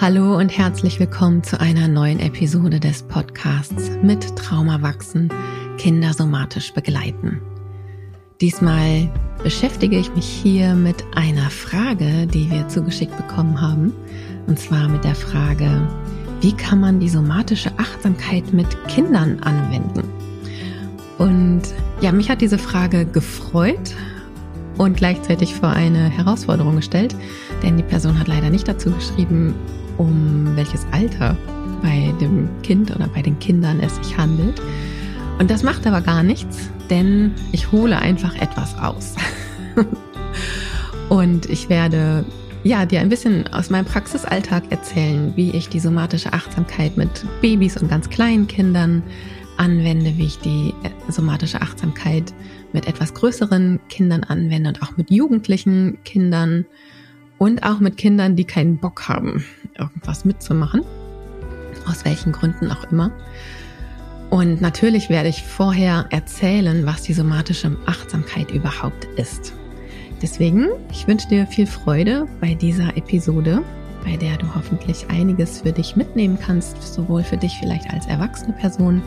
[0.00, 5.28] Hallo und herzlich willkommen zu einer neuen Episode des Podcasts mit Trauma wachsen,
[5.76, 7.40] Kinder somatisch begleiten.
[8.40, 13.92] Diesmal beschäftige ich mich hier mit einer Frage, die wir zugeschickt bekommen haben.
[14.46, 15.88] Und zwar mit der Frage,
[16.42, 20.08] wie kann man die somatische Achtsamkeit mit Kindern anwenden?
[21.18, 21.62] Und
[22.00, 23.96] ja, mich hat diese Frage gefreut
[24.76, 27.16] und gleichzeitig vor eine Herausforderung gestellt,
[27.64, 29.56] denn die Person hat leider nicht dazu geschrieben,
[29.98, 31.36] um welches Alter
[31.82, 34.60] bei dem Kind oder bei den Kindern es sich handelt.
[35.38, 39.14] Und das macht aber gar nichts, denn ich hole einfach etwas aus.
[41.08, 42.24] und ich werde
[42.64, 47.76] ja, dir ein bisschen aus meinem Praxisalltag erzählen, wie ich die somatische Achtsamkeit mit Babys
[47.76, 49.02] und ganz kleinen Kindern
[49.56, 52.32] anwende, wie ich die äh, somatische Achtsamkeit
[52.72, 56.66] mit etwas größeren Kindern anwende und auch mit jugendlichen Kindern
[57.38, 59.44] und auch mit Kindern, die keinen Bock haben,
[59.78, 60.82] irgendwas mitzumachen,
[61.86, 63.12] aus welchen Gründen auch immer.
[64.30, 69.54] Und natürlich werde ich vorher erzählen, was die somatische Achtsamkeit überhaupt ist.
[70.20, 73.62] Deswegen, ich wünsche dir viel Freude bei dieser Episode,
[74.04, 78.52] bei der du hoffentlich einiges für dich mitnehmen kannst, sowohl für dich vielleicht als erwachsene
[78.52, 79.02] Person,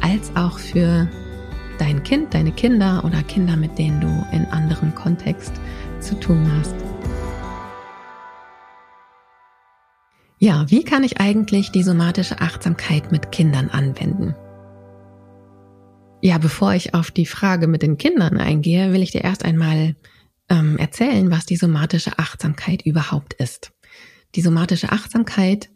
[0.00, 1.08] als auch für
[1.78, 5.52] dein Kind, deine Kinder oder Kinder, mit denen du in anderem Kontext
[6.00, 6.83] zu tun hast.
[10.44, 14.34] Ja, wie kann ich eigentlich die somatische Achtsamkeit mit Kindern anwenden?
[16.20, 19.96] Ja, bevor ich auf die Frage mit den Kindern eingehe, will ich dir erst einmal
[20.50, 23.72] ähm, erzählen, was die somatische Achtsamkeit überhaupt ist.
[24.34, 25.70] Die somatische Achtsamkeit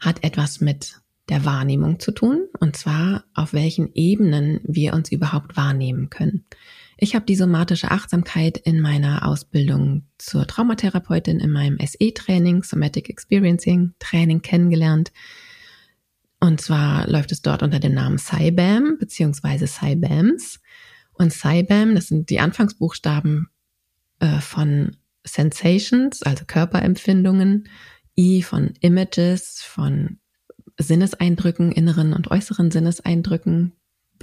[0.00, 5.54] hat etwas mit der Wahrnehmung zu tun, und zwar auf welchen Ebenen wir uns überhaupt
[5.58, 6.46] wahrnehmen können.
[6.96, 13.94] Ich habe die somatische Achtsamkeit in meiner Ausbildung zur Traumatherapeutin in meinem SE-Training, Somatic Experiencing
[13.98, 15.12] Training kennengelernt.
[16.40, 20.60] Und zwar läuft es dort unter dem Namen SciBAM beziehungsweise SciBAMs.
[21.12, 23.48] Und SciBAM, das sind die Anfangsbuchstaben
[24.20, 27.68] äh, von Sensations, also Körperempfindungen,
[28.16, 30.18] I von Images, von
[30.78, 33.72] Sinneseindrücken, inneren und äußeren Sinneseindrücken,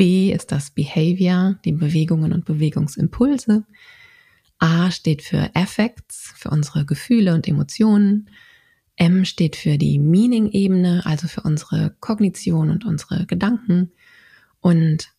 [0.01, 3.66] B ist das Behavior, die Bewegungen und Bewegungsimpulse.
[4.57, 8.28] A steht für Affects, für unsere Gefühle und Emotionen.
[8.95, 13.91] M steht für die Meaning-Ebene, also für unsere Kognition und unsere Gedanken.
[14.59, 15.09] Und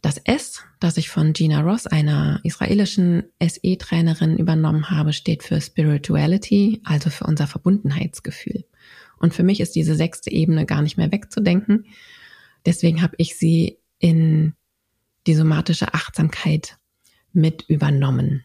[0.00, 6.80] das S, das ich von Gina Ross, einer israelischen SE-Trainerin, übernommen habe, steht für Spirituality,
[6.84, 8.64] also für unser Verbundenheitsgefühl.
[9.18, 11.84] Und für mich ist diese sechste Ebene gar nicht mehr wegzudenken.
[12.64, 14.54] Deswegen habe ich sie in
[15.26, 16.78] die somatische Achtsamkeit
[17.32, 18.44] mit übernommen.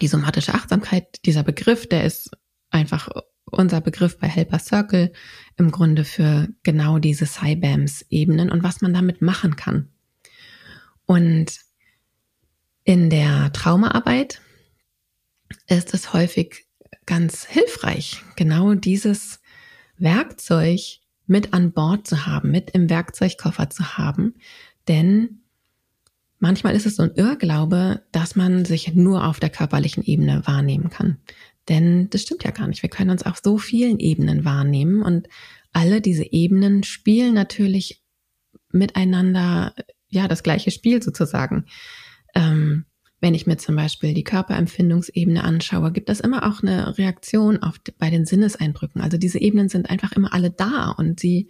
[0.00, 2.30] Die somatische Achtsamkeit, dieser Begriff, der ist
[2.70, 3.08] einfach
[3.46, 5.12] unser Begriff bei Helper Circle
[5.56, 9.88] im Grunde für genau diese CyBAMS-Ebenen und was man damit machen kann.
[11.06, 11.60] Und
[12.84, 14.40] in der Traumaarbeit
[15.68, 16.66] ist es häufig
[17.06, 19.40] ganz hilfreich, genau dieses
[19.96, 20.80] Werkzeug
[21.26, 24.34] mit an Bord zu haben, mit im Werkzeugkoffer zu haben.
[24.88, 25.40] Denn
[26.38, 30.90] manchmal ist es so ein Irrglaube, dass man sich nur auf der körperlichen Ebene wahrnehmen
[30.90, 31.18] kann.
[31.68, 32.82] Denn das stimmt ja gar nicht.
[32.82, 35.28] Wir können uns auf so vielen Ebenen wahrnehmen und
[35.72, 38.02] alle diese Ebenen spielen natürlich
[38.70, 39.74] miteinander,
[40.08, 41.66] ja, das gleiche Spiel sozusagen.
[42.34, 42.84] Ähm,
[43.20, 47.80] wenn ich mir zum Beispiel die Körperempfindungsebene anschaue, gibt es immer auch eine Reaktion auf,
[47.98, 49.00] bei den Sinneseindrücken.
[49.00, 51.48] Also diese Ebenen sind einfach immer alle da und sie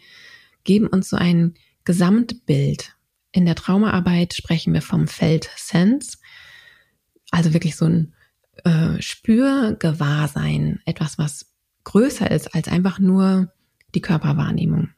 [0.65, 1.55] geben uns so ein
[1.85, 2.97] Gesamtbild.
[3.33, 6.19] In der Traumaarbeit sprechen wir vom Feld Sense,
[7.31, 8.15] also wirklich so ein
[8.65, 11.53] äh, Spürgewahrsein, etwas, was
[11.85, 13.53] größer ist als einfach nur
[13.95, 14.91] die Körperwahrnehmung,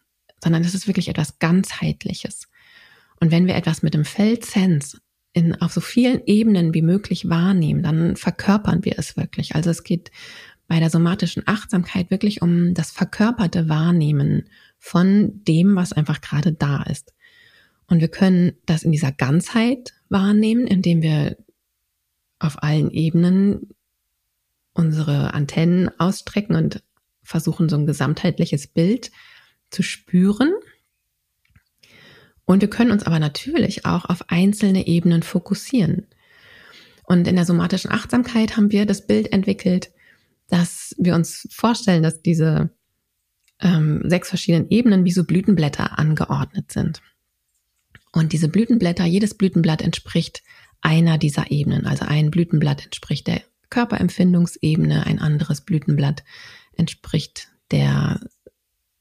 [0.43, 2.49] sondern es ist wirklich etwas ganzheitliches.
[3.21, 4.99] Und wenn wir etwas mit dem Feld Sense
[5.33, 9.55] in, auf so vielen Ebenen wie möglich wahrnehmen, dann verkörpern wir es wirklich.
[9.55, 10.11] Also es geht
[10.67, 14.49] bei der somatischen Achtsamkeit wirklich um das verkörperte Wahrnehmen
[14.79, 17.15] von dem, was einfach gerade da ist.
[17.87, 21.37] Und wir können das in dieser Ganzheit wahrnehmen, indem wir
[22.39, 23.71] auf allen Ebenen
[24.75, 26.83] unsere Antennen ausstrecken und
[27.23, 29.11] versuchen, so ein gesamtheitliches Bild
[29.71, 30.53] zu spüren
[32.49, 36.07] und wir können uns aber natürlich auch auf einzelne Ebenen fokussieren.
[37.05, 39.91] Und in der somatischen Achtsamkeit haben wir das Bild entwickelt,
[40.49, 42.71] dass wir uns vorstellen, dass diese
[43.61, 47.03] ähm, sechs verschiedenen Ebenen wie so Blütenblätter angeordnet sind.
[48.13, 50.43] Und diese Blütenblätter, jedes Blütenblatt entspricht
[50.81, 51.85] einer dieser Ebenen.
[51.87, 56.25] Also ein Blütenblatt entspricht der Körperempfindungsebene, ein anderes Blütenblatt
[56.79, 58.21] entspricht der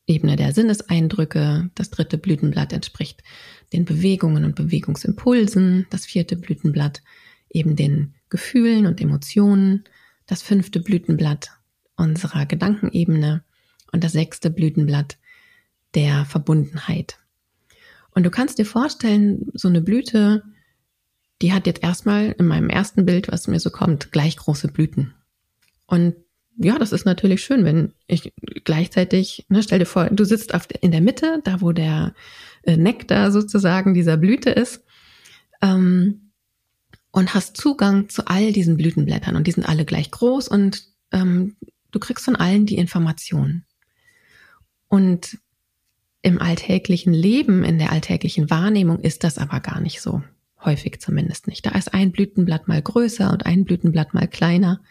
[0.07, 1.69] Ebene der Sinneseindrücke.
[1.75, 3.23] Das dritte Blütenblatt entspricht
[3.73, 5.85] den Bewegungen und Bewegungsimpulsen.
[5.89, 7.01] Das vierte Blütenblatt
[7.49, 9.83] eben den Gefühlen und Emotionen.
[10.25, 11.51] Das fünfte Blütenblatt
[11.97, 13.43] unserer Gedankenebene
[13.91, 15.17] und das sechste Blütenblatt
[15.93, 17.19] der Verbundenheit.
[18.11, 20.43] Und du kannst dir vorstellen, so eine Blüte,
[21.41, 25.13] die hat jetzt erstmal in meinem ersten Bild, was mir so kommt, gleich große Blüten.
[25.85, 26.15] Und
[26.57, 28.33] ja, das ist natürlich schön, wenn ich
[28.63, 32.13] gleichzeitig, ne, stell dir vor, du sitzt auf, in der Mitte, da wo der
[32.63, 34.83] äh, Nektar sozusagen dieser Blüte ist,
[35.61, 36.31] ähm,
[37.11, 41.55] und hast Zugang zu all diesen Blütenblättern und die sind alle gleich groß und ähm,
[41.91, 43.65] du kriegst von allen die Informationen.
[44.87, 45.39] Und
[46.21, 50.21] im alltäglichen Leben, in der alltäglichen Wahrnehmung ist das aber gar nicht so.
[50.63, 51.65] Häufig zumindest nicht.
[51.65, 54.81] Da ist ein Blütenblatt mal größer und ein Blütenblatt mal kleiner.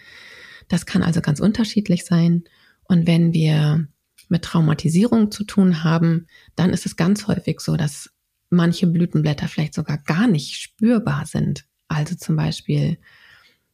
[0.69, 2.45] Das kann also ganz unterschiedlich sein.
[2.85, 3.87] Und wenn wir
[4.29, 6.27] mit Traumatisierung zu tun haben,
[6.57, 8.11] dann ist es ganz häufig so, dass
[8.51, 11.67] manche Blütenblätter vielleicht sogar gar nicht spürbar sind.
[11.89, 12.99] Also zum Beispiel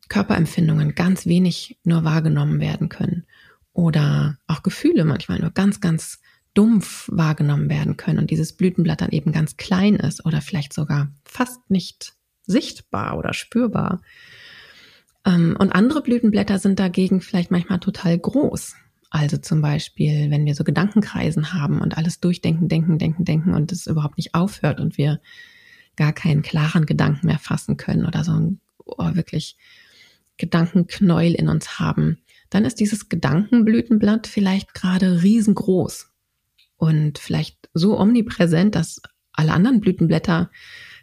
[0.09, 3.25] Körperempfindungen ganz wenig nur wahrgenommen werden können
[3.73, 6.21] oder auch Gefühle manchmal nur ganz, ganz
[6.55, 11.11] dumpf wahrgenommen werden können und dieses Blütenblatt dann eben ganz klein ist oder vielleicht sogar
[11.25, 12.15] fast nicht
[12.47, 14.03] sichtbar oder spürbar.
[15.27, 18.75] Ähm, und andere Blütenblätter sind dagegen vielleicht manchmal total groß.
[19.11, 23.71] Also zum Beispiel, wenn wir so Gedankenkreisen haben und alles durchdenken, denken, denken, denken und
[23.71, 25.21] es überhaupt nicht aufhört und wir
[25.97, 29.57] gar keinen klaren Gedanken mehr fassen können oder so ein oh, wirklich
[30.39, 36.11] Gedankenknäuel in uns haben, dann ist dieses Gedankenblütenblatt vielleicht gerade riesengroß
[36.77, 39.01] und vielleicht so omnipräsent, dass
[39.33, 40.51] alle anderen Blütenblätter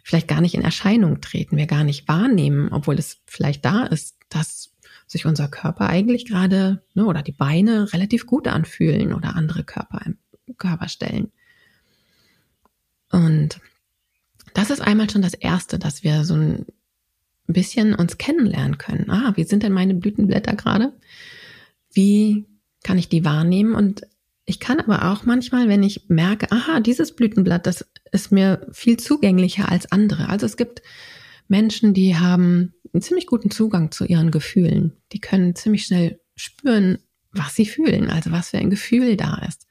[0.02, 4.16] vielleicht gar nicht in Erscheinung treten, wir gar nicht wahrnehmen, obwohl es vielleicht da ist,
[4.28, 4.72] dass
[5.06, 10.00] sich unser Körper eigentlich gerade ne, oder die Beine relativ gut anfühlen oder andere Körper,
[10.56, 11.32] Körperstellen.
[13.10, 13.60] Und
[14.54, 16.66] das ist einmal schon das Erste, dass wir so ein
[17.46, 19.10] bisschen uns kennenlernen können.
[19.10, 20.92] Ah, wie sind denn meine Blütenblätter gerade?
[21.92, 22.46] Wie
[22.84, 23.74] kann ich die wahrnehmen?
[23.74, 24.02] Und
[24.44, 28.98] ich kann aber auch manchmal, wenn ich merke, aha, dieses Blütenblatt, das ist mir viel
[28.98, 30.28] zugänglicher als andere.
[30.28, 30.82] Also es gibt
[31.48, 34.96] Menschen, die haben einen ziemlich guten Zugang zu ihren Gefühlen.
[35.12, 36.98] Die können ziemlich schnell spüren,
[37.32, 39.66] was sie fühlen, also was für ein Gefühl da ist.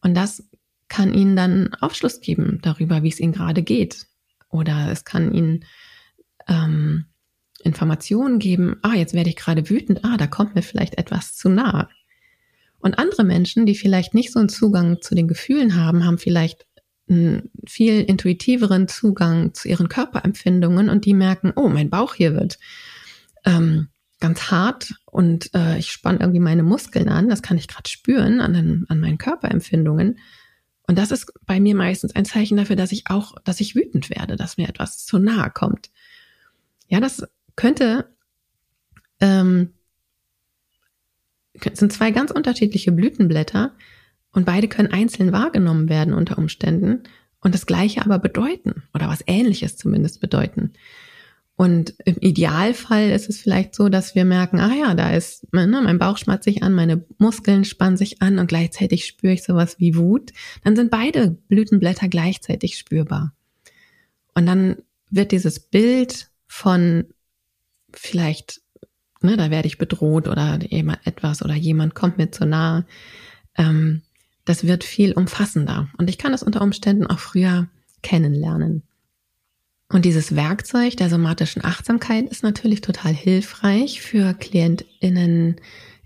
[0.00, 0.48] Und das
[0.88, 4.06] kann ihnen dann Aufschluss geben darüber, wie es ihnen gerade geht.
[4.48, 5.64] Oder es kann ihnen
[6.48, 7.06] ähm,
[7.62, 11.48] Informationen geben, ah, jetzt werde ich gerade wütend, ah, da kommt mir vielleicht etwas zu
[11.48, 11.88] nah.
[12.78, 16.66] Und andere Menschen, die vielleicht nicht so einen Zugang zu den Gefühlen haben, haben vielleicht
[17.10, 22.58] einen viel intuitiveren Zugang zu ihren Körperempfindungen und die merken, oh, mein Bauch hier wird
[23.44, 23.88] ähm,
[24.20, 28.40] ganz hart und äh, ich spanne irgendwie meine Muskeln an, das kann ich gerade spüren
[28.40, 30.18] an, den, an meinen Körperempfindungen.
[30.86, 34.10] Und das ist bei mir meistens ein Zeichen dafür, dass ich auch, dass ich wütend
[34.10, 35.90] werde, dass mir etwas zu nahe kommt.
[36.88, 37.26] Ja, das
[37.56, 38.06] könnte
[39.20, 39.72] ähm,
[41.74, 43.74] sind zwei ganz unterschiedliche Blütenblätter
[44.32, 47.02] und beide können einzeln wahrgenommen werden unter Umständen
[47.40, 50.72] und das Gleiche aber bedeuten oder was Ähnliches zumindest bedeuten.
[51.56, 55.66] Und im Idealfall ist es vielleicht so, dass wir merken, ah ja, da ist, ne,
[55.66, 59.78] mein Bauch schmatzt sich an, meine Muskeln spannen sich an und gleichzeitig spüre ich sowas
[59.78, 60.32] wie Wut.
[60.64, 63.34] Dann sind beide Blütenblätter gleichzeitig spürbar.
[64.34, 64.76] Und dann
[65.10, 67.04] wird dieses Bild von
[67.92, 68.62] vielleicht
[69.22, 72.86] ne, da werde ich bedroht oder jemand etwas oder jemand kommt mir zu nahe.
[73.56, 74.02] Ähm,
[74.44, 75.88] das wird viel umfassender.
[75.98, 77.68] Und ich kann es unter Umständen auch früher
[78.02, 78.82] kennenlernen.
[79.88, 85.56] Und dieses Werkzeug der somatischen Achtsamkeit ist natürlich total hilfreich für KlientInnen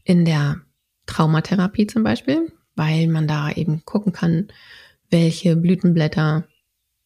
[0.05, 0.61] in der
[1.07, 4.49] Traumatherapie zum Beispiel, weil man da eben gucken kann,
[5.11, 6.45] welche Blütenblätter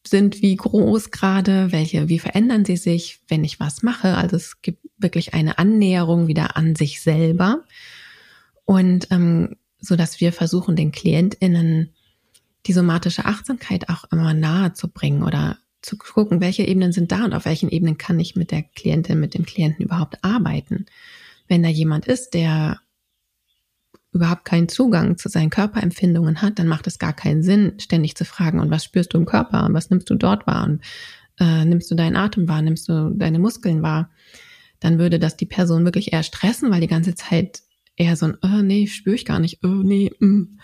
[0.07, 4.15] sind wie groß gerade, welche, wie verändern sie sich, wenn ich was mache.
[4.15, 7.65] Also es gibt wirklich eine Annäherung wieder an sich selber.
[8.63, 11.93] Und ähm, so dass wir versuchen, den KlientInnen
[12.65, 17.23] die somatische Achtsamkeit auch immer nahe zu bringen oder zu gucken, welche Ebenen sind da
[17.23, 20.85] und auf welchen Ebenen kann ich mit der Klientin, mit dem Klienten überhaupt arbeiten.
[21.47, 22.79] Wenn da jemand ist, der
[24.11, 28.25] überhaupt keinen Zugang zu seinen Körperempfindungen hat, dann macht es gar keinen Sinn, ständig zu
[28.25, 30.81] fragen, und was spürst du im Körper und was nimmst du dort wahr und
[31.39, 34.09] äh, nimmst du deinen Atem wahr, nimmst du deine Muskeln wahr,
[34.79, 37.61] dann würde das die Person wirklich eher stressen, weil die ganze Zeit
[37.99, 40.57] eher so ein, oh, nee, spüre ich gar nicht, oh, nee, mm,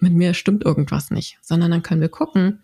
[0.00, 2.60] mit mir stimmt irgendwas nicht, sondern dann können wir gucken,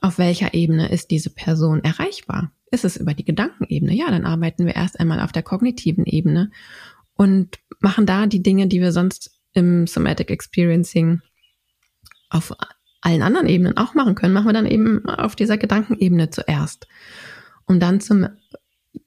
[0.00, 2.52] auf welcher Ebene ist diese Person erreichbar.
[2.70, 3.94] Ist es über die Gedankenebene?
[3.94, 6.50] Ja, dann arbeiten wir erst einmal auf der kognitiven Ebene
[7.14, 11.22] und machen da die Dinge, die wir sonst im Somatic Experiencing
[12.28, 12.52] auf
[13.00, 16.88] allen anderen Ebenen auch machen können, machen wir dann eben auf dieser Gedankenebene zuerst.
[17.66, 18.36] Um dann zu,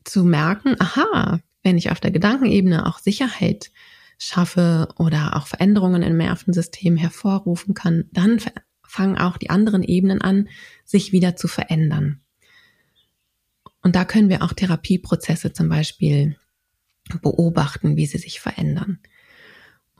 [0.06, 3.72] zu merken, aha, wenn ich auf der Gedankenebene auch Sicherheit
[4.20, 8.40] schaffe oder auch Veränderungen im Nervensystem hervorrufen kann, dann
[8.84, 10.50] fangen auch die anderen Ebenen an,
[10.84, 12.20] sich wieder zu verändern.
[13.82, 16.36] Und da können wir auch Therapieprozesse zum Beispiel
[17.22, 19.00] beobachten, wie sie sich verändern.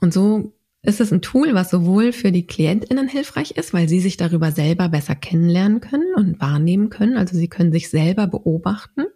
[0.00, 4.00] Und so ist es ein Tool, was sowohl für die KlientInnen hilfreich ist, weil sie
[4.00, 7.16] sich darüber selber besser kennenlernen können und wahrnehmen können.
[7.16, 9.06] Also sie können sich selber beobachten,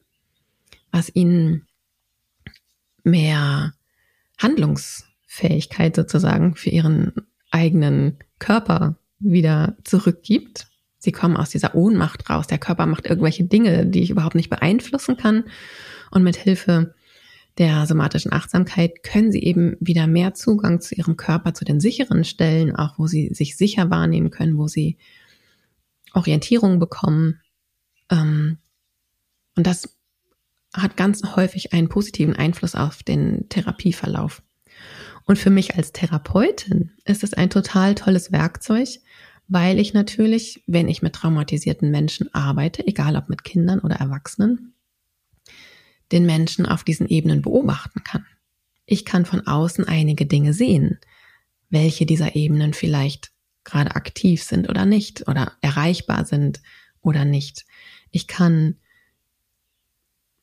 [0.91, 1.67] was ihnen
[3.03, 3.75] mehr
[4.39, 7.13] Handlungsfähigkeit sozusagen für ihren
[7.51, 10.67] eigenen Körper wieder zurückgibt.
[10.99, 12.47] Sie kommen aus dieser Ohnmacht raus.
[12.47, 15.45] Der Körper macht irgendwelche Dinge, die ich überhaupt nicht beeinflussen kann.
[16.11, 16.95] Und mit Hilfe
[17.59, 22.25] der somatischen Achtsamkeit können sie eben wieder mehr Zugang zu ihrem Körper, zu den sicheren
[22.25, 24.97] Stellen, auch wo sie sich sicher wahrnehmen können, wo sie
[26.13, 27.41] Orientierung bekommen.
[28.11, 28.59] Ähm,
[29.57, 29.94] und das
[30.75, 34.43] hat ganz häufig einen positiven Einfluss auf den Therapieverlauf.
[35.25, 38.89] Und für mich als Therapeutin ist es ein total tolles Werkzeug,
[39.47, 44.75] weil ich natürlich, wenn ich mit traumatisierten Menschen arbeite, egal ob mit Kindern oder Erwachsenen,
[46.13, 48.27] den Menschen auf diesen Ebenen beobachten kann.
[48.85, 50.99] Ich kann von außen einige Dinge sehen,
[51.71, 53.31] welche dieser Ebenen vielleicht
[53.65, 56.61] gerade aktiv sind oder nicht oder erreichbar sind
[57.01, 57.65] oder nicht.
[58.11, 58.77] Ich kann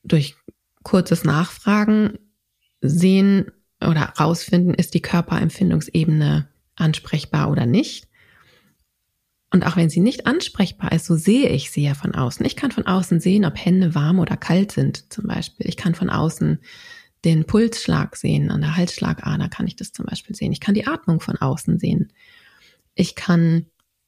[0.03, 0.36] durch
[0.84, 2.17] kurzes Nachfragen
[2.81, 8.08] sehen oder rausfinden, ist die Körperempfindungsebene ansprechbar oder nicht.
[9.53, 12.46] Und auch wenn sie nicht ansprechbar ist, so sehe ich sie ja von außen.
[12.46, 15.67] Ich kann von außen sehen, ob Hände warm oder kalt sind, zum Beispiel.
[15.67, 16.60] Ich kann von außen
[17.25, 18.50] den Pulsschlag sehen.
[18.50, 20.53] An der Halsschlagader kann ich das zum Beispiel sehen.
[20.53, 22.13] Ich kann die Atmung von außen sehen.
[22.96, 23.65] Ich kann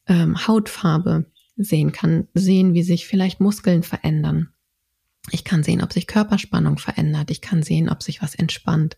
[0.08, 1.26] ähm, Hautfarbe
[1.58, 4.50] sehen, kann sehen, wie sich vielleicht Muskeln verändern.
[5.32, 7.32] Ich kann sehen, ob sich Körperspannung verändert.
[7.32, 8.98] Ich kann sehen, ob sich was entspannt.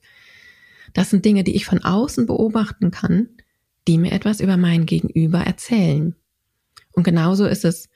[0.93, 3.29] Das sind Dinge, die ich von außen beobachten kann,
[3.87, 6.15] die mir etwas über mein Gegenüber erzählen.
[6.93, 7.89] Und genauso ist es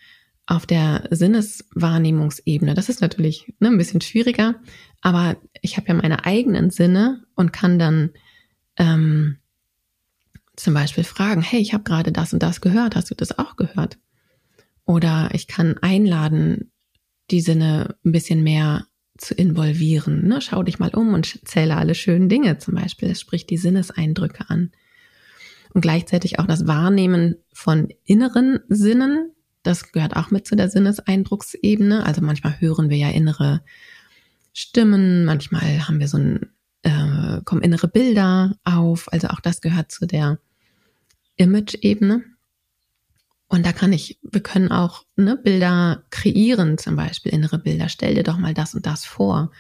[0.46, 2.74] auf der Sinneswahrnehmungsebene.
[2.74, 4.56] Das ist natürlich ne, ein bisschen schwieriger,
[5.02, 8.12] aber ich habe ja meine eigenen Sinne und kann dann
[8.78, 9.38] ähm,
[10.56, 13.56] zum Beispiel fragen, hey, ich habe gerade das und das gehört, hast du das auch
[13.56, 13.98] gehört?
[14.86, 16.72] Oder ich kann einladen,
[17.32, 20.28] die Sinne ein bisschen mehr zu involvieren.
[20.28, 20.42] Ne?
[20.42, 23.10] Schau dich mal um und zähle alle schönen Dinge zum Beispiel.
[23.10, 24.72] Es spricht die Sinneseindrücke an
[25.74, 29.32] und gleichzeitig auch das Wahrnehmen von inneren Sinnen.
[29.64, 32.06] Das gehört auch mit zu der Sinneseindrucksebene.
[32.06, 33.62] Also manchmal hören wir ja innere
[34.54, 36.50] Stimmen, manchmal haben wir so ein,
[36.82, 39.12] äh, kommen innere Bilder auf.
[39.12, 40.40] Also auch das gehört zu der
[41.36, 42.24] Image-Ebene.
[43.50, 47.90] Und da kann ich, wir können auch ne, Bilder kreieren, zum Beispiel innere Bilder.
[47.90, 49.52] Stell dir doch mal das und das vor.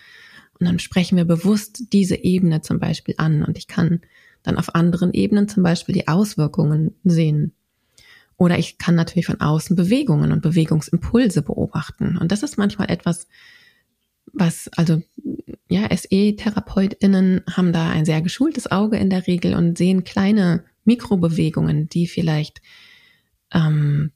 [0.59, 3.43] Und dann sprechen wir bewusst diese Ebene zum Beispiel an.
[3.43, 4.01] Und ich kann
[4.43, 7.53] dann auf anderen Ebenen zum Beispiel die Auswirkungen sehen.
[8.37, 12.15] Oder ich kann natürlich von außen Bewegungen und Bewegungsimpulse beobachten.
[12.15, 13.27] Und das ist manchmal etwas,
[14.33, 15.01] was, also,
[15.67, 21.89] ja, SE-TherapeutInnen haben da ein sehr geschultes Auge in der Regel und sehen kleine Mikrobewegungen,
[21.89, 22.61] die vielleicht
[23.53, 24.11] ähm,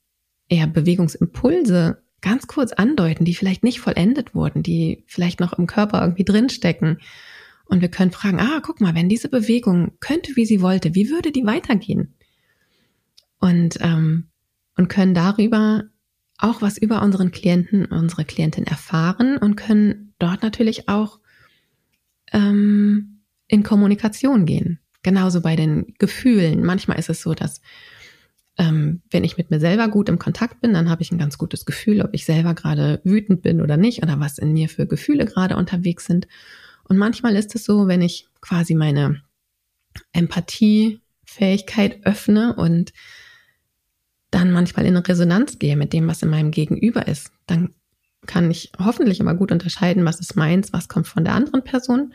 [0.47, 6.01] eher Bewegungsimpulse ganz kurz andeuten, die vielleicht nicht vollendet wurden, die vielleicht noch im Körper
[6.01, 6.99] irgendwie drinstecken
[7.65, 11.09] und wir können fragen, ah, guck mal, wenn diese Bewegung könnte, wie sie wollte, wie
[11.09, 12.13] würde die weitergehen?
[13.39, 14.29] Und, ähm,
[14.77, 15.83] und können darüber
[16.37, 21.19] auch was über unseren Klienten, unsere Klientin erfahren und können dort natürlich auch
[22.31, 24.79] ähm, in Kommunikation gehen.
[25.03, 26.63] Genauso bei den Gefühlen.
[26.63, 27.61] Manchmal ist es so, dass
[28.57, 31.37] ähm, wenn ich mit mir selber gut im Kontakt bin, dann habe ich ein ganz
[31.37, 34.85] gutes Gefühl, ob ich selber gerade wütend bin oder nicht oder was in mir für
[34.85, 36.27] Gefühle gerade unterwegs sind.
[36.87, 39.21] Und manchmal ist es so, wenn ich quasi meine
[40.11, 42.93] Empathiefähigkeit öffne und
[44.29, 47.73] dann manchmal in Resonanz gehe mit dem, was in meinem Gegenüber ist, dann
[48.25, 52.13] kann ich hoffentlich immer gut unterscheiden, was ist meins, was kommt von der anderen Person.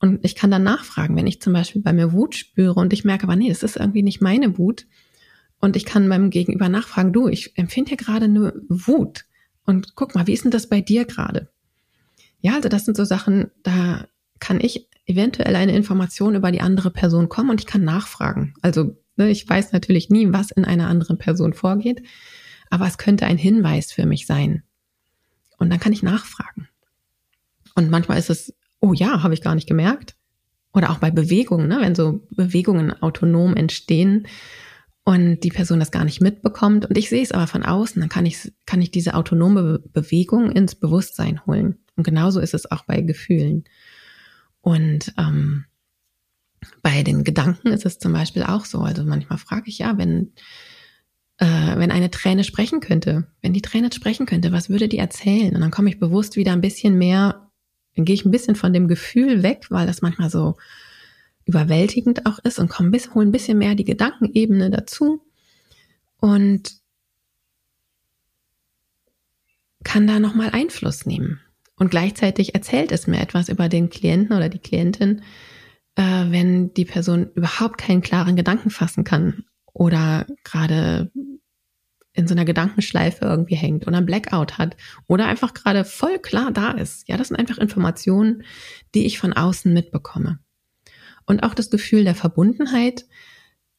[0.00, 3.04] Und ich kann dann nachfragen, wenn ich zum Beispiel bei mir Wut spüre und ich
[3.04, 4.86] merke, aber nee, das ist irgendwie nicht meine Wut.
[5.60, 9.24] Und ich kann beim Gegenüber nachfragen, du, ich empfinde hier gerade nur Wut.
[9.64, 11.48] Und guck mal, wie ist denn das bei dir gerade?
[12.40, 14.06] Ja, also das sind so Sachen, da
[14.38, 18.54] kann ich eventuell eine Information über die andere Person kommen und ich kann nachfragen.
[18.60, 22.02] Also ne, ich weiß natürlich nie, was in einer anderen Person vorgeht,
[22.70, 24.62] aber es könnte ein Hinweis für mich sein.
[25.58, 26.68] Und dann kann ich nachfragen.
[27.74, 30.16] Und manchmal ist es, oh ja, habe ich gar nicht gemerkt.
[30.72, 34.26] Oder auch bei Bewegungen, ne, wenn so Bewegungen autonom entstehen
[35.08, 38.08] und die Person das gar nicht mitbekommt und ich sehe es aber von außen, dann
[38.08, 41.78] kann ich, kann ich diese autonome Bewegung ins Bewusstsein holen.
[41.94, 43.62] Und genauso ist es auch bei Gefühlen.
[44.62, 45.66] Und ähm,
[46.82, 48.80] bei den Gedanken ist es zum Beispiel auch so.
[48.80, 50.32] Also manchmal frage ich ja, wenn,
[51.38, 55.54] äh, wenn eine Träne sprechen könnte, wenn die Träne sprechen könnte, was würde die erzählen?
[55.54, 57.48] Und dann komme ich bewusst wieder ein bisschen mehr,
[57.94, 60.56] dann gehe ich ein bisschen von dem Gefühl weg, weil das manchmal so
[61.46, 65.22] überwältigend auch ist und komm bis, hol ein bisschen mehr die Gedankenebene dazu
[66.18, 66.74] und
[69.84, 71.40] kann da nochmal Einfluss nehmen.
[71.76, 75.22] Und gleichzeitig erzählt es mir etwas über den Klienten oder die Klientin,
[75.94, 81.12] äh, wenn die Person überhaupt keinen klaren Gedanken fassen kann oder gerade
[82.14, 84.76] in so einer Gedankenschleife irgendwie hängt oder ein Blackout hat
[85.06, 87.06] oder einfach gerade voll klar da ist.
[87.08, 88.42] Ja, das sind einfach Informationen,
[88.94, 90.38] die ich von außen mitbekomme.
[91.26, 93.06] Und auch das Gefühl der Verbundenheit,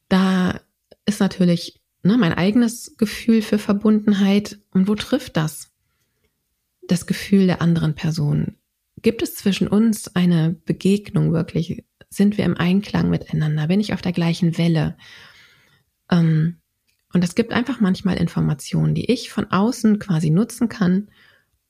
[0.08, 0.60] da
[1.06, 4.58] ist natürlich ne, mein eigenes Gefühl für Verbundenheit.
[4.72, 5.72] Und wo trifft das?
[6.82, 8.56] Das Gefühl der anderen Person.
[9.00, 11.84] Gibt es zwischen uns eine Begegnung wirklich?
[12.10, 13.68] Sind wir im Einklang miteinander?
[13.68, 14.96] Bin ich auf der gleichen Welle?
[16.10, 16.58] Ähm,
[17.12, 21.10] und es gibt einfach manchmal Informationen, die ich von außen quasi nutzen kann,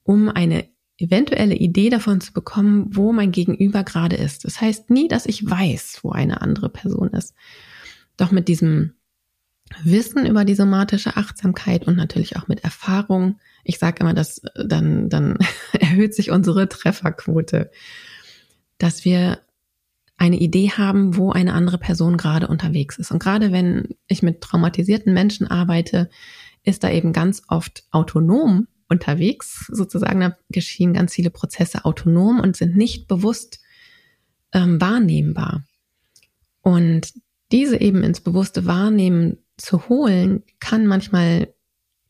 [0.03, 0.69] um eine
[0.99, 4.45] eventuelle Idee davon zu bekommen, wo mein Gegenüber gerade ist.
[4.45, 7.35] Das heißt nie, dass ich weiß, wo eine andere Person ist.
[8.17, 8.95] Doch mit diesem
[9.85, 15.09] Wissen über die somatische Achtsamkeit und natürlich auch mit Erfahrung, ich sage immer, dass dann,
[15.09, 15.39] dann
[15.79, 17.71] erhöht sich unsere Trefferquote,
[18.79, 19.41] dass wir
[20.17, 23.13] eine Idee haben, wo eine andere Person gerade unterwegs ist.
[23.13, 26.11] Und gerade wenn ich mit traumatisierten Menschen arbeite,
[26.65, 32.57] ist da eben ganz oft autonom unterwegs, sozusagen, da geschehen ganz viele Prozesse autonom und
[32.57, 33.61] sind nicht bewusst
[34.53, 35.65] ähm, wahrnehmbar.
[36.63, 37.13] Und
[37.53, 41.53] diese eben ins bewusste Wahrnehmen zu holen, kann manchmal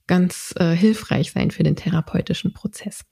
[0.07, 3.05] ganz äh, hilfreich sein für den therapeutischen Prozess.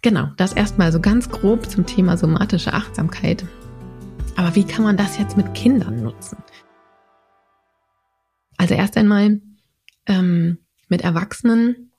[0.00, 3.44] Genau, das erstmal so ganz grob zum Thema somatische Achtsamkeit.
[4.36, 6.38] Aber wie kann man das jetzt mit Kindern nutzen?
[8.56, 9.40] Also erst einmal
[10.06, 11.91] ähm, mit Erwachsenen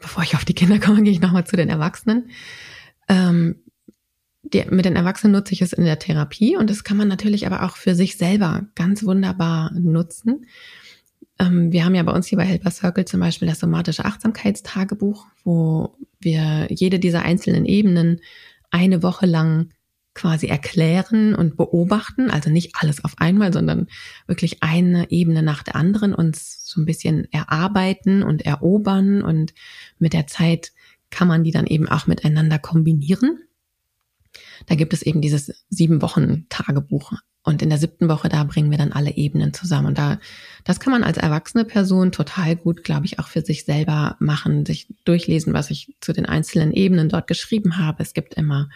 [0.00, 2.30] bevor ich auf die Kinder komme, gehe ich nochmal zu den Erwachsenen.
[3.08, 3.56] Ähm,
[4.42, 7.46] die, mit den Erwachsenen nutze ich es in der Therapie und das kann man natürlich
[7.46, 10.46] aber auch für sich selber ganz wunderbar nutzen.
[11.38, 15.26] Ähm, wir haben ja bei uns hier bei Helper Circle zum Beispiel das somatische Achtsamkeitstagebuch,
[15.44, 18.20] wo wir jede dieser einzelnen Ebenen
[18.70, 19.70] eine Woche lang
[20.14, 23.88] quasi erklären und beobachten, also nicht alles auf einmal, sondern
[24.26, 29.54] wirklich eine Ebene nach der anderen uns so ein bisschen erarbeiten und erobern und
[29.98, 30.72] mit der Zeit
[31.10, 33.38] kann man die dann eben auch miteinander kombinieren.
[34.66, 37.12] Da gibt es eben dieses sieben Wochen Tagebuch
[37.44, 39.88] und in der siebten Woche, da bringen wir dann alle Ebenen zusammen.
[39.88, 40.20] Und da,
[40.64, 44.64] das kann man als erwachsene Person total gut, glaube ich, auch für sich selber machen,
[44.64, 48.02] sich durchlesen, was ich zu den einzelnen Ebenen dort geschrieben habe.
[48.02, 48.68] Es gibt immer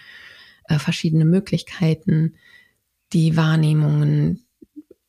[0.69, 2.35] äh, verschiedene Möglichkeiten,
[3.13, 4.47] die Wahrnehmungen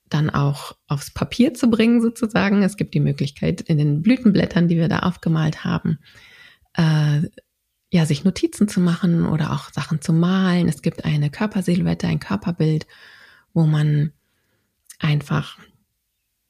[0.09, 2.63] dann auch aufs Papier zu bringen sozusagen.
[2.63, 5.99] Es gibt die Möglichkeit in den Blütenblättern, die wir da aufgemalt haben,
[6.73, 7.21] äh,
[7.91, 10.67] ja, sich Notizen zu machen oder auch Sachen zu malen.
[10.67, 12.85] Es gibt eine Körpersilhouette, ein Körperbild,
[13.53, 14.11] wo man
[14.99, 15.57] einfach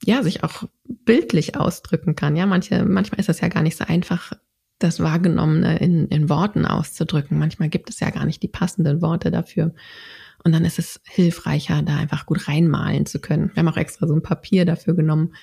[0.03, 2.35] ja, sich auch bildlich ausdrücken kann.
[2.35, 4.33] Ja, manche, manchmal ist das ja gar nicht so einfach,
[4.79, 7.39] das Wahrgenommene in, in Worten auszudrücken.
[7.39, 9.73] Manchmal gibt es ja gar nicht die passenden Worte dafür.
[10.43, 13.51] Und dann ist es hilfreicher, da einfach gut reinmalen zu können.
[13.53, 15.33] Wir haben auch extra so ein Papier dafür genommen,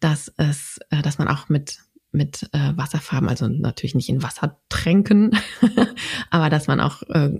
[0.00, 1.78] dass es, äh, dass man auch mit
[2.12, 5.30] mit äh, Wasserfarben, also natürlich nicht in Wasser tränken,
[6.30, 7.38] aber dass man auch, äh,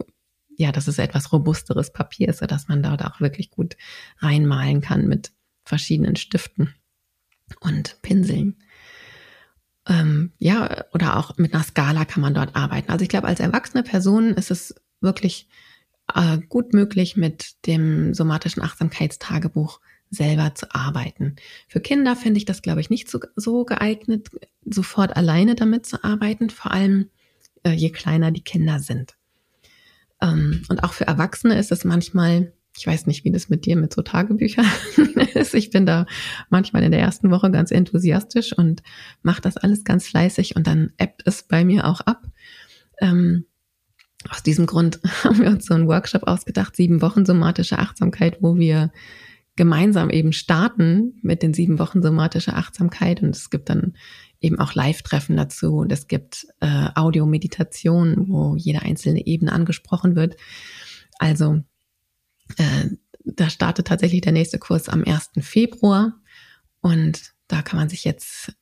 [0.56, 3.76] ja, dass es etwas robusteres Papier ist, dass man dort auch wirklich gut
[4.18, 5.32] reinmalen kann mit
[5.64, 6.74] verschiedenen Stiften
[7.60, 8.62] und Pinseln
[9.88, 12.90] ähm, ja, oder auch mit einer Skala kann man dort arbeiten.
[12.90, 15.48] Also ich glaube, als erwachsene Person ist es wirklich
[16.14, 21.36] äh, gut möglich, mit dem somatischen Achtsamkeitstagebuch selber zu arbeiten.
[21.68, 24.28] Für Kinder finde ich das, glaube ich, nicht so, so geeignet,
[24.64, 27.08] sofort alleine damit zu arbeiten, vor allem
[27.64, 29.16] äh, je kleiner die Kinder sind.
[30.20, 33.76] Ähm, und auch für Erwachsene ist es manchmal ich weiß nicht, wie das mit dir
[33.76, 34.66] mit so Tagebüchern
[35.34, 35.54] ist.
[35.54, 36.06] Ich bin da
[36.48, 38.82] manchmal in der ersten Woche ganz enthusiastisch und
[39.22, 42.26] mache das alles ganz fleißig und dann ebbt es bei mir auch ab.
[43.00, 43.44] Ähm,
[44.28, 48.56] aus diesem Grund haben wir uns so einen Workshop ausgedacht, sieben Wochen somatische Achtsamkeit, wo
[48.56, 48.90] wir
[49.54, 53.94] gemeinsam eben starten mit den sieben Wochen somatische Achtsamkeit und es gibt dann
[54.40, 60.36] eben auch Live-Treffen dazu und es gibt äh, Audio-Meditation, wo jede einzelne Ebene angesprochen wird.
[61.18, 61.62] Also
[62.58, 62.88] äh,
[63.24, 65.30] da startet tatsächlich der nächste Kurs am 1.
[65.40, 66.20] Februar.
[66.80, 68.52] Und da kann man sich jetzt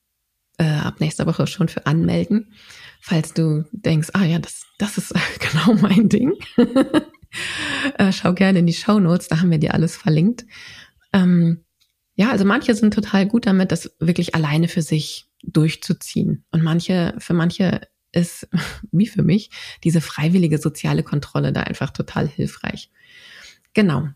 [0.57, 2.53] äh, ab nächster Woche schon für anmelden,
[2.99, 6.33] falls du denkst, ah ja, das, das ist genau mein Ding.
[7.97, 10.45] äh, schau gerne in die Show Notes, da haben wir dir alles verlinkt.
[11.13, 11.65] Ähm,
[12.15, 16.45] ja, also manche sind total gut damit, das wirklich alleine für sich durchzuziehen.
[16.51, 18.47] Und manche, für manche ist,
[18.91, 19.49] wie für mich,
[19.83, 22.91] diese freiwillige soziale Kontrolle da einfach total hilfreich.
[23.73, 24.07] Genau.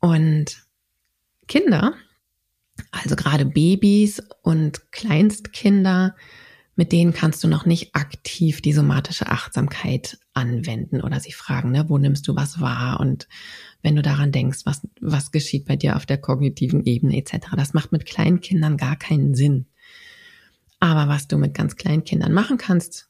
[0.00, 0.64] Und
[1.46, 1.94] Kinder,
[2.90, 6.14] also gerade Babys und Kleinstkinder,
[6.76, 11.88] mit denen kannst du noch nicht aktiv die somatische Achtsamkeit anwenden oder sie fragen, ne,
[11.88, 13.28] wo nimmst du was wahr und
[13.82, 17.48] wenn du daran denkst, was, was geschieht bei dir auf der kognitiven Ebene etc.
[17.56, 19.66] Das macht mit kleinen Kindern gar keinen Sinn.
[20.80, 23.08] Aber was du mit ganz kleinen Kindern machen kannst,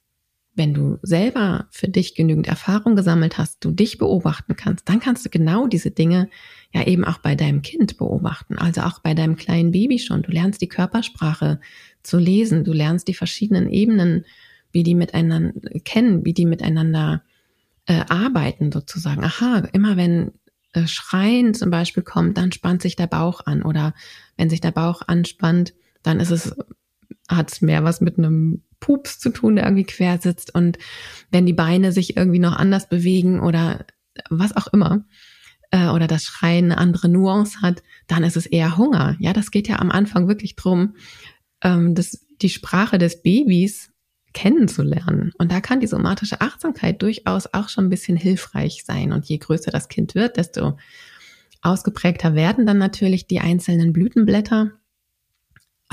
[0.54, 5.24] wenn du selber für dich genügend Erfahrung gesammelt hast, du dich beobachten kannst, dann kannst
[5.24, 6.28] du genau diese Dinge
[6.72, 10.22] ja eben auch bei deinem Kind beobachten, also auch bei deinem kleinen Baby schon.
[10.22, 11.60] Du lernst die Körpersprache
[12.02, 14.24] zu lesen, du lernst die verschiedenen Ebenen,
[14.70, 15.52] wie die miteinander
[15.84, 17.22] kennen, wie die miteinander
[17.86, 19.24] äh, arbeiten sozusagen.
[19.24, 20.32] Aha, immer wenn
[20.72, 23.94] äh, Schreien zum Beispiel kommt, dann spannt sich der Bauch an oder
[24.36, 26.54] wenn sich der Bauch anspannt, dann ist es
[27.28, 30.76] hat es mehr was mit einem Pups zu tun, der irgendwie quer sitzt und
[31.30, 33.86] wenn die Beine sich irgendwie noch anders bewegen oder
[34.28, 35.06] was auch immer
[35.70, 39.16] äh, oder das Schreien eine andere Nuance hat, dann ist es eher Hunger.
[39.20, 40.96] Ja, das geht ja am Anfang wirklich drum,
[41.62, 41.94] ähm,
[42.42, 43.90] die Sprache des Babys
[44.34, 45.32] kennenzulernen.
[45.38, 49.12] Und da kann die somatische Achtsamkeit durchaus auch schon ein bisschen hilfreich sein.
[49.12, 50.76] Und je größer das Kind wird, desto
[51.62, 54.72] ausgeprägter werden dann natürlich die einzelnen Blütenblätter.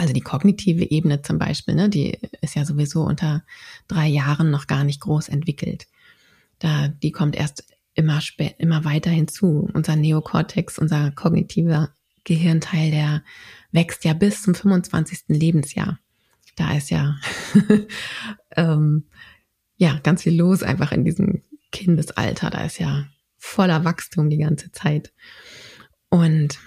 [0.01, 3.43] Also die kognitive Ebene zum Beispiel, ne, die ist ja sowieso unter
[3.87, 5.85] drei Jahren noch gar nicht groß entwickelt.
[6.57, 8.19] Da, die kommt erst immer,
[8.57, 9.69] immer weiter hinzu.
[9.71, 13.23] Unser Neokortex, unser kognitiver Gehirnteil, der
[13.71, 15.25] wächst ja bis zum 25.
[15.27, 15.99] Lebensjahr.
[16.55, 17.17] Da ist ja,
[18.55, 19.05] ähm,
[19.77, 22.49] ja ganz viel los einfach in diesem Kindesalter.
[22.49, 23.05] Da ist ja
[23.37, 25.13] voller Wachstum die ganze Zeit.
[26.09, 26.57] Und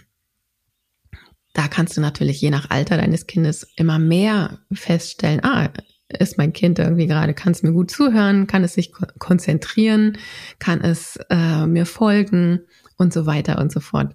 [1.54, 5.70] da kannst du natürlich je nach Alter deines Kindes immer mehr feststellen, ah,
[6.08, 10.18] ist mein Kind irgendwie gerade, kann es mir gut zuhören, kann es sich konzentrieren,
[10.58, 12.60] kann es äh, mir folgen
[12.98, 14.14] und so weiter und so fort.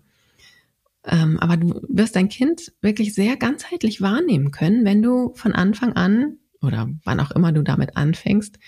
[1.05, 5.93] Ähm, aber du wirst dein Kind wirklich sehr ganzheitlich wahrnehmen können, wenn du von Anfang
[5.93, 8.59] an oder wann auch immer du damit anfängst,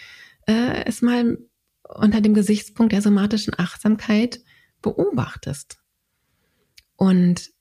[0.48, 1.38] äh, es mal
[1.84, 4.40] unter dem Gesichtspunkt der somatischen Achtsamkeit
[4.82, 5.78] beobachtest.
[6.96, 7.52] Und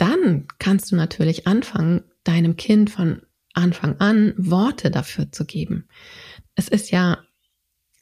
[0.00, 5.88] dann kannst du natürlich anfangen, deinem Kind von Anfang an Worte dafür zu geben.
[6.54, 7.18] Es ist ja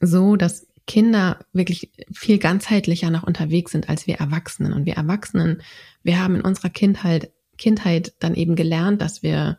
[0.01, 4.73] so, dass Kinder wirklich viel ganzheitlicher noch unterwegs sind als wir Erwachsenen.
[4.73, 5.63] Und wir Erwachsenen,
[6.03, 9.59] wir haben in unserer Kindheit, Kindheit dann eben gelernt, dass wir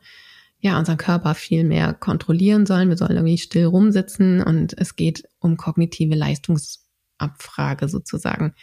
[0.59, 2.89] ja unseren Körper viel mehr kontrollieren sollen.
[2.89, 8.53] Wir sollen irgendwie still rumsitzen und es geht um kognitive Leistungsabfrage sozusagen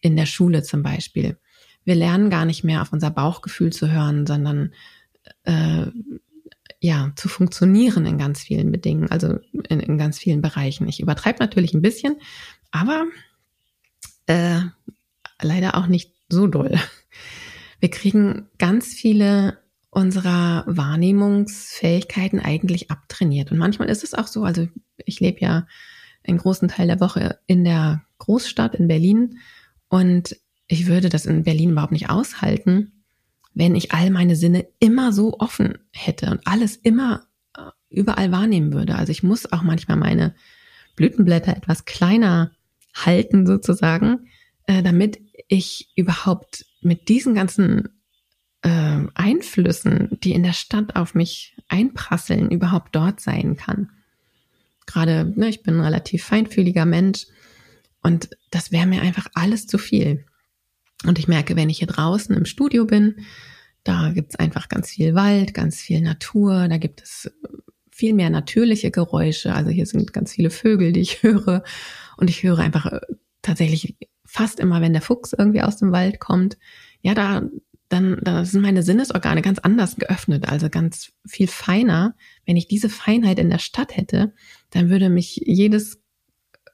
[0.00, 1.38] in der Schule zum Beispiel.
[1.90, 4.72] Wir lernen gar nicht mehr auf unser Bauchgefühl zu hören, sondern
[5.42, 5.86] äh,
[6.78, 10.86] ja, zu funktionieren in ganz vielen Bedingungen, also in, in ganz vielen Bereichen.
[10.86, 12.14] Ich übertreibe natürlich ein bisschen,
[12.70, 13.06] aber
[14.26, 14.60] äh,
[15.42, 16.78] leider auch nicht so doll.
[17.80, 19.58] Wir kriegen ganz viele
[19.90, 23.50] unserer Wahrnehmungsfähigkeiten eigentlich abtrainiert.
[23.50, 25.66] Und manchmal ist es auch so, also ich lebe ja
[26.22, 29.40] einen großen Teil der Woche in der Großstadt in Berlin
[29.88, 30.36] und
[30.70, 32.92] ich würde das in Berlin überhaupt nicht aushalten,
[33.54, 38.72] wenn ich all meine Sinne immer so offen hätte und alles immer äh, überall wahrnehmen
[38.72, 38.94] würde.
[38.94, 40.32] Also ich muss auch manchmal meine
[40.94, 42.52] Blütenblätter etwas kleiner
[42.94, 44.28] halten sozusagen,
[44.66, 47.88] äh, damit ich überhaupt mit diesen ganzen
[48.62, 53.90] äh, Einflüssen, die in der Stadt auf mich einprasseln, überhaupt dort sein kann.
[54.86, 57.26] Gerade, ne, ich bin ein relativ feinfühliger Mensch
[58.02, 60.26] und das wäre mir einfach alles zu viel.
[61.06, 63.24] Und ich merke, wenn ich hier draußen im Studio bin,
[63.84, 67.30] da gibt es einfach ganz viel Wald, ganz viel Natur, da gibt es
[67.90, 69.54] viel mehr natürliche Geräusche.
[69.54, 71.62] Also hier sind ganz viele Vögel, die ich höre.
[72.16, 73.00] Und ich höre einfach äh,
[73.42, 76.56] tatsächlich fast immer, wenn der Fuchs irgendwie aus dem Wald kommt,
[77.02, 77.42] ja, da,
[77.88, 82.14] dann, da sind meine Sinnesorgane ganz anders geöffnet, also ganz viel feiner.
[82.46, 84.34] Wenn ich diese Feinheit in der Stadt hätte,
[84.70, 85.99] dann würde mich jedes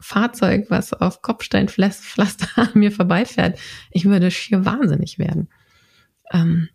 [0.07, 3.59] Fahrzeug, was auf Kopfsteinpflaster an mir vorbeifährt,
[3.90, 5.49] ich würde schier wahnsinnig werden.
[6.33, 6.69] Ähm,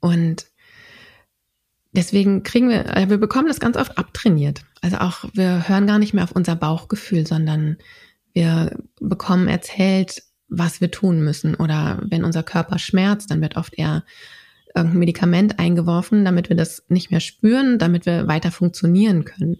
[0.00, 0.46] und
[1.92, 4.64] deswegen kriegen wir, äh, wir bekommen das ganz oft abtrainiert.
[4.80, 7.78] Also auch, wir hören gar nicht mehr auf unser Bauchgefühl, sondern
[8.32, 11.56] wir bekommen erzählt, was wir tun müssen.
[11.56, 14.04] Oder wenn unser Körper schmerzt, dann wird oft eher
[14.72, 19.56] irgendein Medikament eingeworfen, damit wir das nicht mehr spüren, damit wir weiter funktionieren können.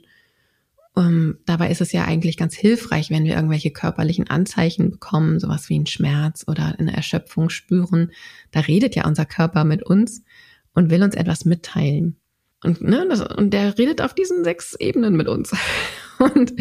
[0.98, 5.38] Um, ähm, dabei ist es ja eigentlich ganz hilfreich, wenn wir irgendwelche körperlichen Anzeichen bekommen,
[5.38, 8.12] sowas wie einen Schmerz oder eine Erschöpfung spüren.
[8.50, 10.22] Da redet ja unser Körper mit uns
[10.72, 12.16] und will uns etwas mitteilen.
[12.64, 15.52] Und, ne, das, und der redet auf diesen sechs Ebenen mit uns.
[16.18, 16.54] Und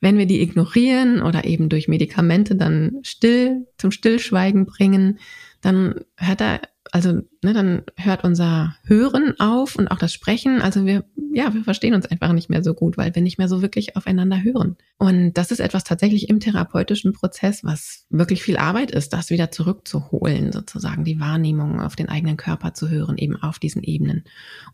[0.00, 5.20] wenn wir die ignorieren oder eben durch Medikamente dann still zum Stillschweigen bringen,
[5.60, 6.60] dann hört er
[6.92, 10.60] also ne, dann hört unser Hören auf und auch das Sprechen.
[10.60, 13.48] Also wir, ja, wir verstehen uns einfach nicht mehr so gut, weil wir nicht mehr
[13.48, 14.76] so wirklich aufeinander hören.
[14.98, 19.50] Und das ist etwas tatsächlich im therapeutischen Prozess, was wirklich viel Arbeit ist, das wieder
[19.50, 24.24] zurückzuholen, sozusagen die Wahrnehmung auf den eigenen Körper zu hören, eben auf diesen Ebenen.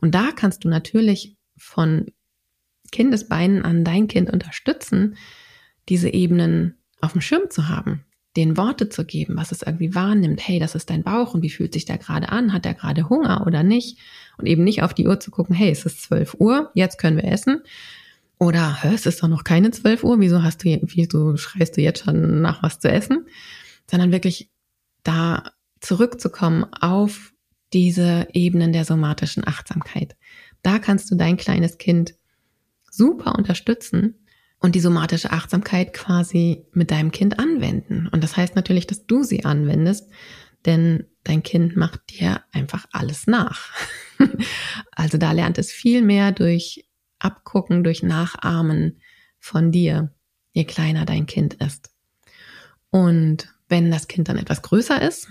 [0.01, 2.07] Und da kannst du natürlich von
[2.93, 5.17] Kindesbeinen an dein Kind unterstützen,
[5.89, 8.05] diese Ebenen auf dem Schirm zu haben
[8.37, 10.47] den Worte zu geben, was es irgendwie wahrnimmt.
[10.47, 12.53] Hey, das ist dein Bauch und wie fühlt sich der gerade an?
[12.53, 13.99] Hat er gerade Hunger oder nicht?
[14.37, 17.17] Und eben nicht auf die Uhr zu gucken, hey, es ist 12 Uhr, jetzt können
[17.17, 17.63] wir essen.
[18.39, 22.05] Oder, es ist doch noch keine 12 Uhr, wieso hast du, wieso schreist du jetzt
[22.05, 23.27] schon nach was zu essen?
[23.91, 24.51] Sondern wirklich
[25.03, 25.45] da
[25.81, 27.33] zurückzukommen auf
[27.73, 30.17] diese Ebenen der somatischen Achtsamkeit.
[30.63, 32.15] Da kannst du dein kleines Kind
[32.91, 34.26] super unterstützen,
[34.67, 38.09] und die somatische Achtsamkeit quasi mit deinem Kind anwenden.
[38.11, 40.11] Und das heißt natürlich, dass du sie anwendest,
[40.65, 43.71] denn dein Kind macht dir einfach alles nach.
[44.91, 46.85] also da lernt es viel mehr durch
[47.21, 49.01] Abgucken, durch Nachahmen
[49.39, 50.13] von dir,
[50.51, 51.93] je kleiner dein Kind ist.
[52.91, 55.29] Und wenn das Kind dann etwas größer ist,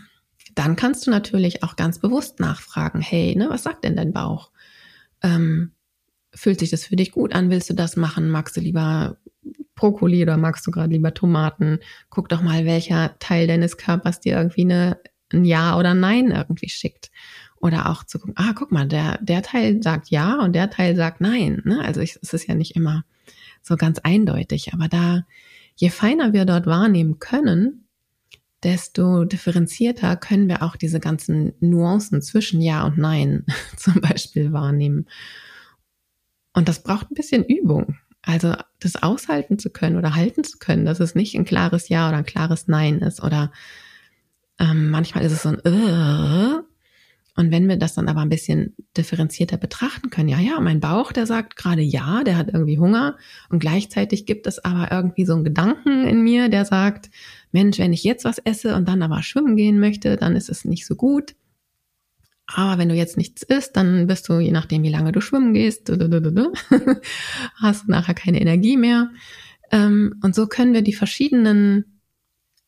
[0.54, 4.52] dann kannst du natürlich auch ganz bewusst nachfragen, hey, ne, was sagt denn dein Bauch?
[5.22, 5.74] Ähm,
[6.36, 7.50] Fühlt sich das für dich gut an?
[7.50, 8.30] Willst du das machen?
[8.30, 9.18] Magst du lieber
[9.76, 11.80] Brokkoli oder magst du gerade lieber Tomaten?
[12.10, 15.00] Guck doch mal, welcher Teil deines Körpers dir irgendwie eine,
[15.34, 17.12] ein Ja oder Nein irgendwie schickt.
[17.58, 20.96] Oder auch zu gucken, ah, guck mal, der, der Teil sagt Ja und der Teil
[20.96, 21.62] sagt Nein.
[21.66, 21.80] Ne?
[21.82, 23.06] Also ich, es ist ja nicht immer
[23.62, 24.74] so ganz eindeutig.
[24.74, 25.24] Aber da,
[25.76, 27.88] je feiner wir dort wahrnehmen können,
[28.64, 33.46] desto differenzierter können wir auch diese ganzen Nuancen zwischen Ja und Nein
[33.78, 35.08] zum Beispiel wahrnehmen.
[36.56, 37.98] Und das braucht ein bisschen Übung.
[38.24, 42.10] Also das aushalten zu können oder halten zu können, dass es nicht ein klares Ja
[42.10, 43.22] oder ein klares Nein ist.
[43.22, 43.52] Oder
[44.60, 46.64] ähm, manchmal ist es so ein äh,
[47.38, 51.12] und wenn wir das dann aber ein bisschen differenzierter betrachten können, ja, ja, mein Bauch,
[51.12, 53.18] der sagt gerade ja, der hat irgendwie Hunger
[53.50, 57.10] und gleichzeitig gibt es aber irgendwie so einen Gedanken in mir, der sagt,
[57.52, 60.64] Mensch, wenn ich jetzt was esse und dann aber schwimmen gehen möchte, dann ist es
[60.64, 61.36] nicht so gut.
[62.48, 65.54] Aber wenn du jetzt nichts isst, dann bist du, je nachdem, wie lange du schwimmen
[65.54, 65.90] gehst,
[67.56, 69.10] hast du nachher keine Energie mehr.
[69.72, 72.00] Ähm, und so können wir die verschiedenen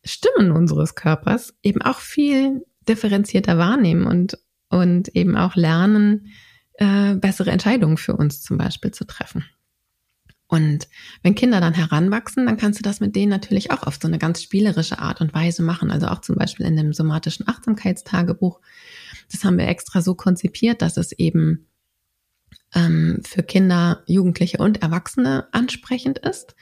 [0.03, 4.37] Stimmen unseres Körpers eben auch viel differenzierter wahrnehmen und,
[4.69, 6.31] und eben auch lernen,
[6.75, 9.45] äh, bessere Entscheidungen für uns zum Beispiel zu treffen.
[10.47, 10.87] Und
[11.23, 14.17] wenn Kinder dann heranwachsen, dann kannst du das mit denen natürlich auch auf so eine
[14.17, 15.91] ganz spielerische Art und Weise machen.
[15.91, 18.61] Also auch zum Beispiel in dem somatischen Achtsamkeitstagebuch
[19.31, 21.67] das haben wir extra so konzipiert, dass es eben
[22.73, 26.55] ähm, für Kinder, Jugendliche und Erwachsene ansprechend ist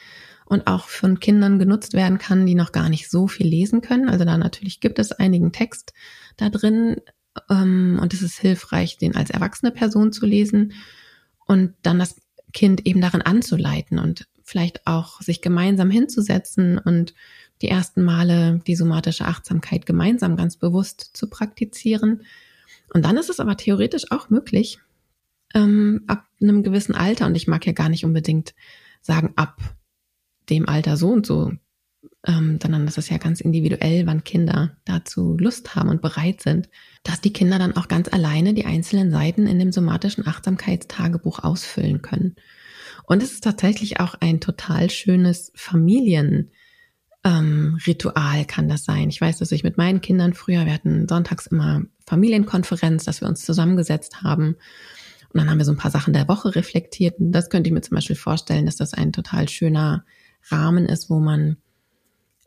[0.45, 4.09] und auch von Kindern genutzt werden kann, die noch gar nicht so viel lesen können.
[4.09, 5.93] Also da natürlich gibt es einigen Text
[6.37, 6.97] da drin
[7.49, 10.73] ähm, und es ist hilfreich, den als erwachsene Person zu lesen
[11.45, 12.21] und dann das
[12.53, 17.13] Kind eben darin anzuleiten und vielleicht auch sich gemeinsam hinzusetzen und
[17.61, 22.21] die ersten Male die somatische Achtsamkeit gemeinsam ganz bewusst zu praktizieren
[22.93, 24.79] und dann ist es aber theoretisch auch möglich,
[25.53, 28.53] ähm, ab einem gewissen Alter, und ich mag ja gar nicht unbedingt
[29.01, 29.61] sagen, ab
[30.49, 31.51] dem Alter so und so,
[32.27, 36.69] ähm, sondern das ist ja ganz individuell, wann Kinder dazu Lust haben und bereit sind,
[37.03, 42.01] dass die Kinder dann auch ganz alleine die einzelnen Seiten in dem somatischen Achtsamkeitstagebuch ausfüllen
[42.01, 42.35] können.
[43.05, 46.51] Und es ist tatsächlich auch ein total schönes Familien-
[47.25, 49.09] ähm, Ritual kann das sein.
[49.09, 53.27] Ich weiß, dass ich mit meinen Kindern früher, wir hatten sonntags immer Familienkonferenz, dass wir
[53.27, 54.55] uns zusammengesetzt haben.
[55.33, 57.19] Und dann haben wir so ein paar Sachen der Woche reflektiert.
[57.19, 60.05] Und das könnte ich mir zum Beispiel vorstellen, dass das ein total schöner
[60.49, 61.57] Rahmen ist, wo man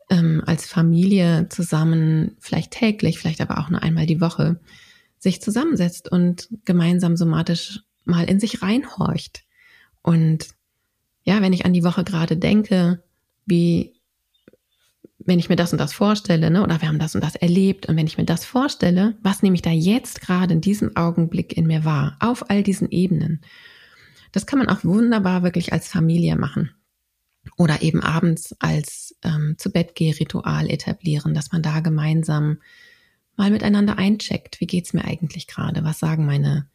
[0.09, 4.61] ähm, als Familie zusammen, vielleicht täglich, vielleicht aber auch nur einmal die Woche,
[5.17, 9.43] sich zusammensetzt und gemeinsam somatisch mal in sich reinhorcht.
[10.01, 10.47] Und
[11.23, 13.03] ja, wenn ich an die Woche gerade denke,
[13.45, 13.98] wie
[15.19, 17.87] wenn ich mir das und das vorstelle, ne, oder wir haben das und das erlebt,
[17.87, 21.55] und wenn ich mir das vorstelle, was nehme ich da jetzt gerade in diesem Augenblick
[21.57, 23.41] in mir wahr, auf all diesen Ebenen.
[24.31, 26.71] Das kann man auch wunderbar wirklich als Familie machen.
[27.57, 32.59] Oder eben abends als ähm, zu Bett ritual etablieren, dass man da gemeinsam
[33.35, 34.59] mal miteinander eincheckt.
[34.59, 35.83] Wie geht's mir eigentlich gerade?
[35.83, 36.67] Was sagen meine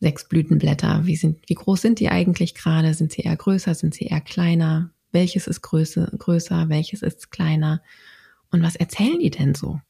[0.00, 1.06] sechs Blütenblätter?
[1.06, 2.94] Wie sind, wie groß sind die eigentlich gerade?
[2.94, 3.74] Sind sie eher größer?
[3.74, 4.90] Sind sie eher kleiner?
[5.14, 6.68] Welches ist größer, größer?
[6.68, 7.82] Welches ist kleiner?
[8.50, 9.80] Und was erzählen die denn so?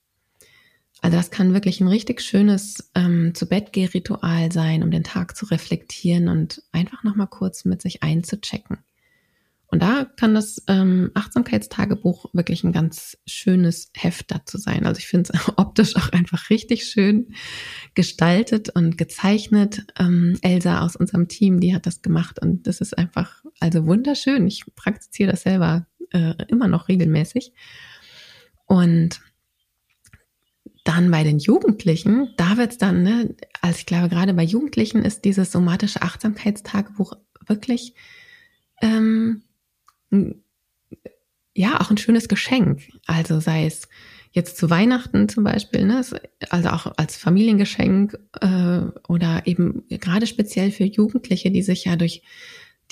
[1.00, 5.36] Also das kann wirklich ein richtig schönes ähm, zu Bett Ritual sein, um den Tag
[5.36, 8.78] zu reflektieren und einfach noch mal kurz mit sich einzuchecken.
[9.66, 14.86] Und da kann das ähm, Achtsamkeitstagebuch wirklich ein ganz schönes Heft dazu sein.
[14.86, 17.34] Also ich finde es optisch auch einfach richtig schön
[17.94, 19.84] gestaltet und gezeichnet.
[19.98, 24.46] Ähm, Elsa aus unserem Team, die hat das gemacht und das ist einfach also wunderschön.
[24.46, 27.52] Ich praktiziere das selber äh, immer noch regelmäßig.
[28.66, 29.20] Und
[30.84, 35.24] dann bei den Jugendlichen, da wird's dann, ne, also ich glaube, gerade bei Jugendlichen ist
[35.24, 37.14] dieses somatische Achtsamkeitstagebuch
[37.46, 37.94] wirklich
[38.82, 39.42] ähm,
[41.54, 42.82] ja auch ein schönes Geschenk.
[43.06, 43.88] Also sei es
[44.32, 46.04] jetzt zu Weihnachten zum Beispiel, ne,
[46.50, 52.22] also auch als Familiengeschenk äh, oder eben gerade speziell für Jugendliche, die sich ja durch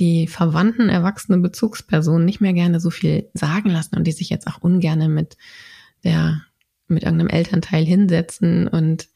[0.03, 4.49] die verwandten erwachsenen Bezugspersonen nicht mehr gerne so viel sagen lassen und die sich jetzt
[4.49, 5.37] auch ungerne mit
[6.03, 6.43] der
[6.88, 9.09] mit irgendeinem Elternteil hinsetzen und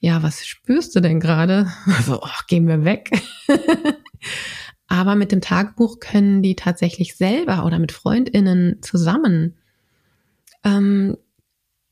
[0.00, 1.70] ja, was spürst du denn gerade?
[1.86, 3.10] Also, oh, gehen wir weg.
[4.88, 9.58] Aber mit dem Tagebuch können die tatsächlich selber oder mit Freundinnen zusammen
[10.64, 11.18] ähm,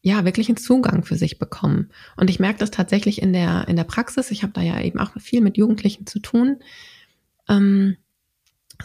[0.00, 1.90] ja wirklich einen Zugang für sich bekommen.
[2.16, 4.31] Und ich merke das tatsächlich in der in der Praxis.
[4.31, 6.57] Ich habe da ja eben auch viel mit Jugendlichen zu tun.
[7.50, 7.98] Ähm,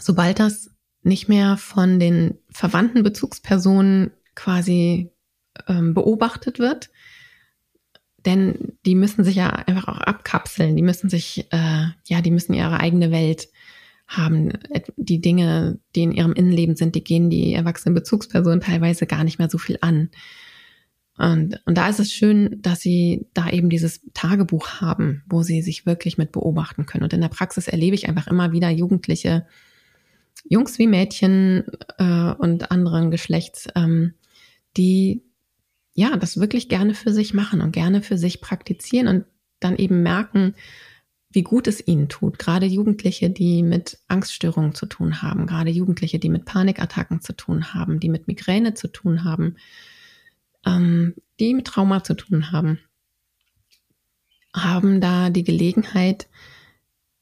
[0.00, 0.70] sobald das
[1.02, 5.10] nicht mehr von den verwandten Bezugspersonen quasi
[5.68, 6.90] ähm, beobachtet wird,
[8.26, 10.76] denn die müssen sich ja einfach auch abkapseln.
[10.76, 13.48] Die müssen sich, äh, ja, die müssen ihre eigene Welt
[14.08, 14.52] haben
[14.96, 19.38] die Dinge, die in ihrem Innenleben sind, die gehen die erwachsenen Bezugspersonen teilweise gar nicht
[19.38, 20.10] mehr so viel an.
[21.18, 25.62] Und, und da ist es schön, dass sie da eben dieses Tagebuch haben, wo sie
[25.62, 27.04] sich wirklich mit beobachten können.
[27.04, 29.46] Und in der Praxis erlebe ich einfach immer wieder Jugendliche,
[30.44, 31.64] Jungs wie Mädchen
[31.98, 34.14] äh, und anderen Geschlechts, ähm,
[34.76, 35.22] die
[35.94, 39.24] ja das wirklich gerne für sich machen und gerne für sich praktizieren und
[39.60, 40.54] dann eben merken,
[41.30, 42.38] wie gut es ihnen tut.
[42.38, 47.74] Gerade Jugendliche, die mit Angststörungen zu tun haben, gerade Jugendliche, die mit Panikattacken zu tun
[47.74, 49.56] haben, die mit Migräne zu tun haben,
[50.64, 52.78] ähm, die mit Trauma zu tun haben,
[54.54, 56.28] haben da die Gelegenheit,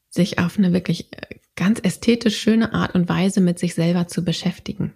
[0.09, 4.23] sich auf eine wirklich äh, ganz ästhetisch schöne Art und Weise mit sich selber zu
[4.23, 4.93] beschäftigen.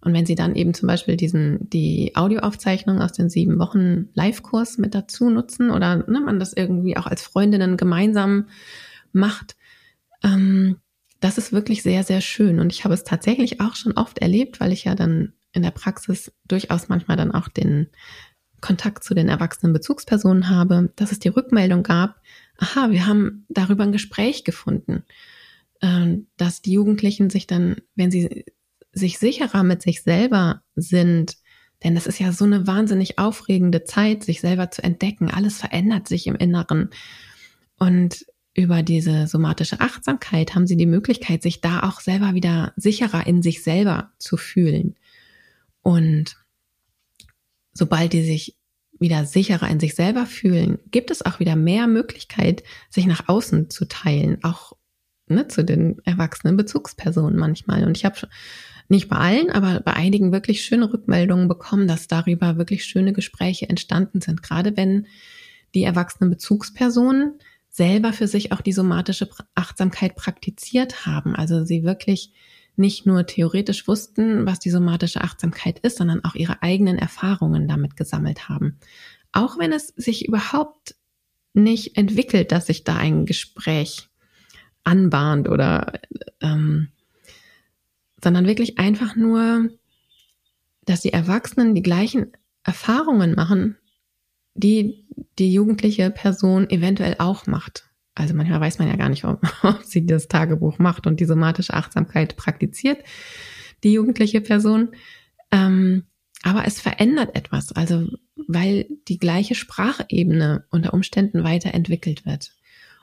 [0.00, 4.78] Und wenn Sie dann eben zum Beispiel diesen, die Audioaufzeichnung aus den sieben Wochen Live-Kurs
[4.78, 8.46] mit dazu nutzen oder ne, man das irgendwie auch als Freundinnen gemeinsam
[9.12, 9.56] macht,
[10.22, 10.76] ähm,
[11.20, 12.60] das ist wirklich sehr, sehr schön.
[12.60, 15.70] Und ich habe es tatsächlich auch schon oft erlebt, weil ich ja dann in der
[15.70, 17.88] Praxis durchaus manchmal dann auch den
[18.60, 22.20] Kontakt zu den erwachsenen Bezugspersonen habe, dass es die Rückmeldung gab,
[22.58, 25.04] aha, wir haben darüber ein Gespräch gefunden,
[25.80, 28.44] dass die Jugendlichen sich dann, wenn sie
[28.92, 31.36] sich sicherer mit sich selber sind,
[31.84, 35.30] denn das ist ja so eine wahnsinnig aufregende Zeit, sich selber zu entdecken.
[35.30, 36.90] Alles verändert sich im Inneren.
[37.78, 43.26] Und über diese somatische Achtsamkeit haben sie die Möglichkeit, sich da auch selber wieder sicherer
[43.26, 44.96] in sich selber zu fühlen.
[45.82, 46.36] Und
[47.74, 48.56] sobald die sich
[48.98, 53.68] wieder sicherer in sich selber fühlen, gibt es auch wieder mehr Möglichkeit, sich nach außen
[53.68, 54.72] zu teilen, auch
[55.28, 57.84] ne, zu den erwachsenen Bezugspersonen manchmal.
[57.84, 58.28] Und ich habe
[58.88, 63.68] nicht bei allen, aber bei einigen wirklich schöne Rückmeldungen bekommen, dass darüber wirklich schöne Gespräche
[63.68, 64.42] entstanden sind.
[64.42, 65.06] Gerade wenn
[65.74, 67.34] die erwachsenen Bezugspersonen
[67.68, 71.36] selber für sich auch die somatische Achtsamkeit praktiziert haben.
[71.36, 72.32] Also sie wirklich
[72.76, 77.96] nicht nur theoretisch wussten, was die somatische Achtsamkeit ist, sondern auch ihre eigenen Erfahrungen damit
[77.96, 78.78] gesammelt haben.
[79.32, 80.94] Auch wenn es sich überhaupt
[81.52, 84.08] nicht entwickelt, dass sich da ein Gespräch
[84.86, 85.92] anbahnt oder
[86.40, 86.88] ähm,
[88.22, 89.68] sondern wirklich einfach nur,
[90.84, 92.32] dass die Erwachsenen die gleichen
[92.62, 93.76] Erfahrungen machen,
[94.54, 95.06] die
[95.38, 97.88] die jugendliche Person eventuell auch macht.
[98.14, 101.24] Also manchmal weiß man ja gar nicht, ob, ob sie das Tagebuch macht und die
[101.26, 102.98] somatische Achtsamkeit praktiziert,
[103.84, 104.90] die jugendliche Person.
[105.50, 106.04] Ähm,
[106.42, 108.08] aber es verändert etwas, also
[108.48, 112.52] weil die gleiche Sprachebene unter Umständen weiterentwickelt wird.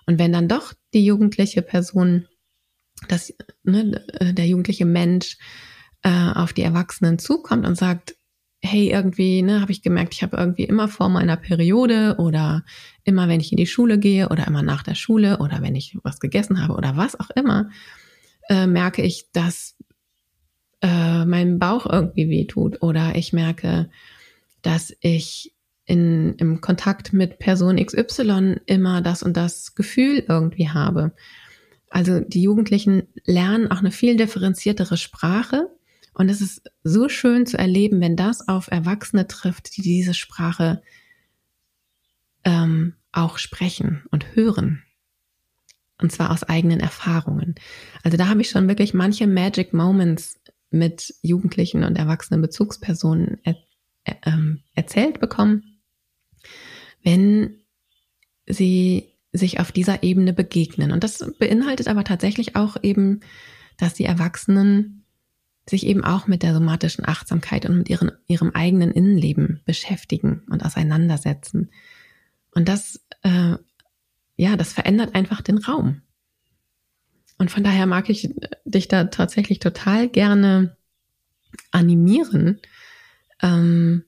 [0.06, 2.28] Und wenn dann doch die jugendliche Person
[3.08, 3.34] dass
[3.64, 5.38] ne, der jugendliche Mensch
[6.04, 8.16] äh, auf die Erwachsenen zukommt und sagt,
[8.62, 12.64] hey, irgendwie, ne, habe ich gemerkt, ich habe irgendwie immer vor meiner Periode oder
[13.04, 15.98] immer, wenn ich in die Schule gehe oder immer nach der Schule oder wenn ich
[16.04, 17.70] was gegessen habe oder was auch immer,
[18.50, 19.76] äh, merke ich, dass
[20.82, 23.90] äh, mein Bauch irgendwie wehtut oder ich merke,
[24.62, 25.54] dass ich
[25.86, 31.14] in, im Kontakt mit Person XY immer das und das Gefühl irgendwie habe.
[31.90, 35.70] Also die Jugendlichen lernen auch eine viel differenziertere Sprache.
[36.14, 40.82] Und es ist so schön zu erleben, wenn das auf Erwachsene trifft, die diese Sprache
[42.44, 44.84] ähm, auch sprechen und hören.
[46.02, 47.56] Und zwar aus eigenen Erfahrungen.
[48.04, 53.56] Also da habe ich schon wirklich manche Magic Moments mit Jugendlichen und erwachsenen Bezugspersonen er,
[54.04, 55.73] er, ähm, erzählt bekommen,
[57.04, 57.58] wenn
[58.48, 60.92] sie sich auf dieser Ebene begegnen.
[60.92, 63.22] Und das beinhaltet aber tatsächlich auch eben,
[63.78, 65.06] dass die Erwachsenen
[65.68, 70.64] sich eben auch mit der somatischen Achtsamkeit und mit ihren, ihrem eigenen Innenleben beschäftigen und
[70.64, 71.72] auseinandersetzen.
[72.52, 73.56] Und das, äh,
[74.36, 76.02] ja, das verändert einfach den Raum.
[77.38, 78.30] Und von daher mag ich
[78.66, 80.78] dich da tatsächlich total gerne
[81.72, 82.60] animieren,
[83.42, 84.04] ähm,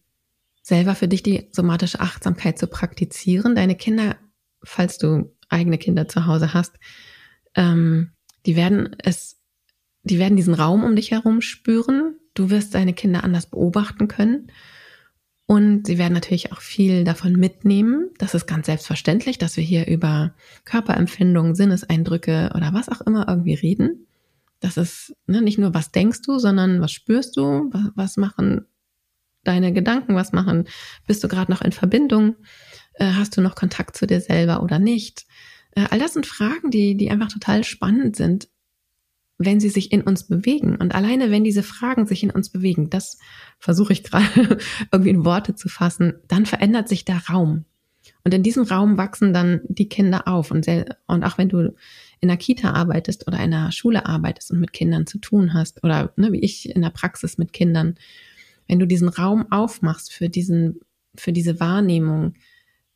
[0.65, 3.53] selber für dich die somatische Achtsamkeit zu praktizieren.
[3.53, 4.15] Deine Kinder,
[4.63, 6.73] falls du eigene Kinder zu Hause hast,
[7.53, 8.13] ähm,
[8.47, 9.39] die werden es,
[10.01, 12.15] die werden diesen Raum um dich herum spüren.
[12.33, 14.51] Du wirst deine Kinder anders beobachten können
[15.45, 18.09] und sie werden natürlich auch viel davon mitnehmen.
[18.17, 23.53] Das ist ganz selbstverständlich, dass wir hier über Körperempfindungen, Sinneseindrücke oder was auch immer irgendwie
[23.53, 24.07] reden.
[24.61, 28.65] Das ist ne, nicht nur, was denkst du, sondern was spürst du, was, was machen
[29.45, 30.67] deine Gedanken, was machen,
[31.07, 32.35] bist du gerade noch in Verbindung,
[32.95, 35.25] äh, hast du noch Kontakt zu dir selber oder nicht.
[35.71, 38.49] Äh, all das sind Fragen, die, die einfach total spannend sind,
[39.37, 40.75] wenn sie sich in uns bewegen.
[40.77, 43.17] Und alleine, wenn diese Fragen sich in uns bewegen, das
[43.59, 44.57] versuche ich gerade
[44.91, 47.65] irgendwie in Worte zu fassen, dann verändert sich der Raum.
[48.23, 50.51] Und in diesem Raum wachsen dann die Kinder auf.
[50.51, 50.67] Und,
[51.07, 51.75] und auch wenn du
[52.21, 55.83] in der Kita arbeitest oder in der Schule arbeitest und mit Kindern zu tun hast,
[55.83, 57.95] oder ne, wie ich in der Praxis mit Kindern,
[58.67, 60.79] wenn du diesen Raum aufmachst für diesen,
[61.15, 62.33] für diese Wahrnehmung,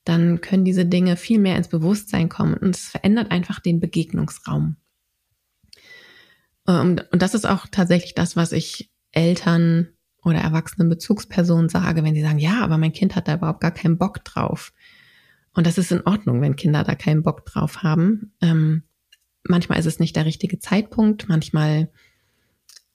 [0.03, 4.77] dann können diese Dinge viel mehr ins Bewusstsein kommen und es verändert einfach den Begegnungsraum.
[6.67, 9.89] Ähm, und das ist auch tatsächlich das, was ich Eltern
[10.23, 13.71] oder erwachsenen Bezugspersonen sage, wenn sie sagen, ja, aber mein Kind hat da überhaupt gar
[13.71, 14.73] keinen Bock drauf.
[15.53, 18.33] Und das ist in Ordnung, wenn Kinder da keinen Bock drauf haben.
[18.41, 18.83] Ähm,
[19.43, 21.89] manchmal ist es nicht der richtige Zeitpunkt, manchmal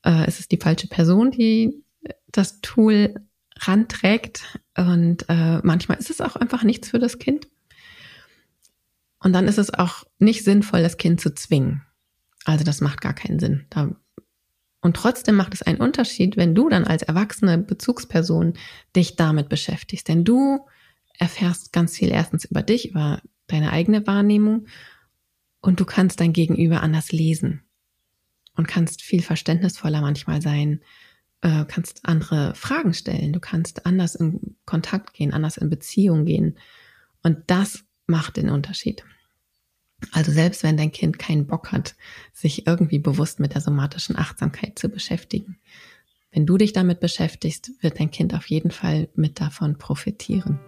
[0.05, 1.84] äh, ist es die falsche Person, die
[2.31, 3.15] das Tool
[3.57, 7.49] ranträgt und äh, manchmal ist es auch einfach nichts für das Kind.
[9.21, 11.83] Und dann ist es auch nicht sinnvoll, das Kind zu zwingen.
[12.45, 13.67] Also das macht gar keinen Sinn.
[13.71, 13.95] Da
[14.85, 18.53] und trotzdem macht es einen Unterschied, wenn du dann als erwachsene Bezugsperson
[18.95, 20.09] dich damit beschäftigst.
[20.09, 20.67] Denn du
[21.19, 24.67] erfährst ganz viel erstens über dich, über deine eigene Wahrnehmung
[25.63, 27.63] und du kannst dein Gegenüber anders lesen
[28.57, 30.83] und kannst viel verständnisvoller manchmal sein,
[31.45, 36.59] äh, kannst andere Fragen stellen, du kannst anders in Kontakt gehen, anders in Beziehung gehen.
[37.23, 39.05] Und das macht den Unterschied.
[40.11, 41.97] Also selbst wenn dein Kind keinen Bock hat,
[42.33, 45.59] sich irgendwie bewusst mit der somatischen Achtsamkeit zu beschäftigen,
[46.33, 50.59] wenn du dich damit beschäftigst, wird dein Kind auf jeden Fall mit davon profitieren.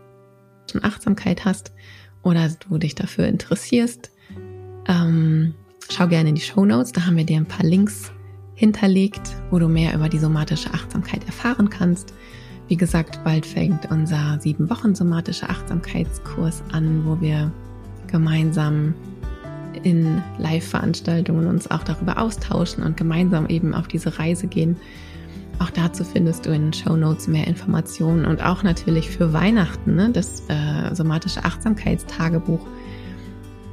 [0.72, 1.72] Wenn du Achtsamkeit hast
[2.22, 4.10] oder du dich dafür interessierst,
[4.86, 5.54] ähm,
[5.90, 8.12] schau gerne in die Show Notes, da haben wir dir ein paar Links
[8.56, 12.12] hinterlegt, wo du mehr über die somatische Achtsamkeit erfahren kannst.
[12.68, 17.52] Wie gesagt, bald fängt unser sieben Wochen somatische Achtsamkeitskurs an, wo wir
[18.08, 18.94] gemeinsam
[19.82, 24.76] in Live-Veranstaltungen uns auch darüber austauschen und gemeinsam eben auf diese Reise gehen.
[25.58, 29.94] Auch dazu findest du in den Show Notes mehr Informationen und auch natürlich für Weihnachten
[29.94, 32.66] ne, das äh, somatische Achtsamkeitstagebuch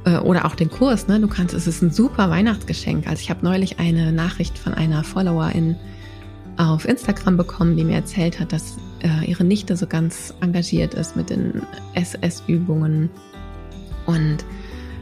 [0.04, 1.08] äh, oder auch den Kurs.
[1.08, 3.06] Ne, du kannst, es ist ein super Weihnachtsgeschenk.
[3.08, 5.76] Also ich habe neulich eine Nachricht von einer Followerin
[6.56, 11.16] auf Instagram bekommen, die mir erzählt hat, dass äh, ihre Nichte so ganz engagiert ist
[11.16, 11.62] mit den
[11.94, 13.10] SS-Übungen
[14.06, 14.44] und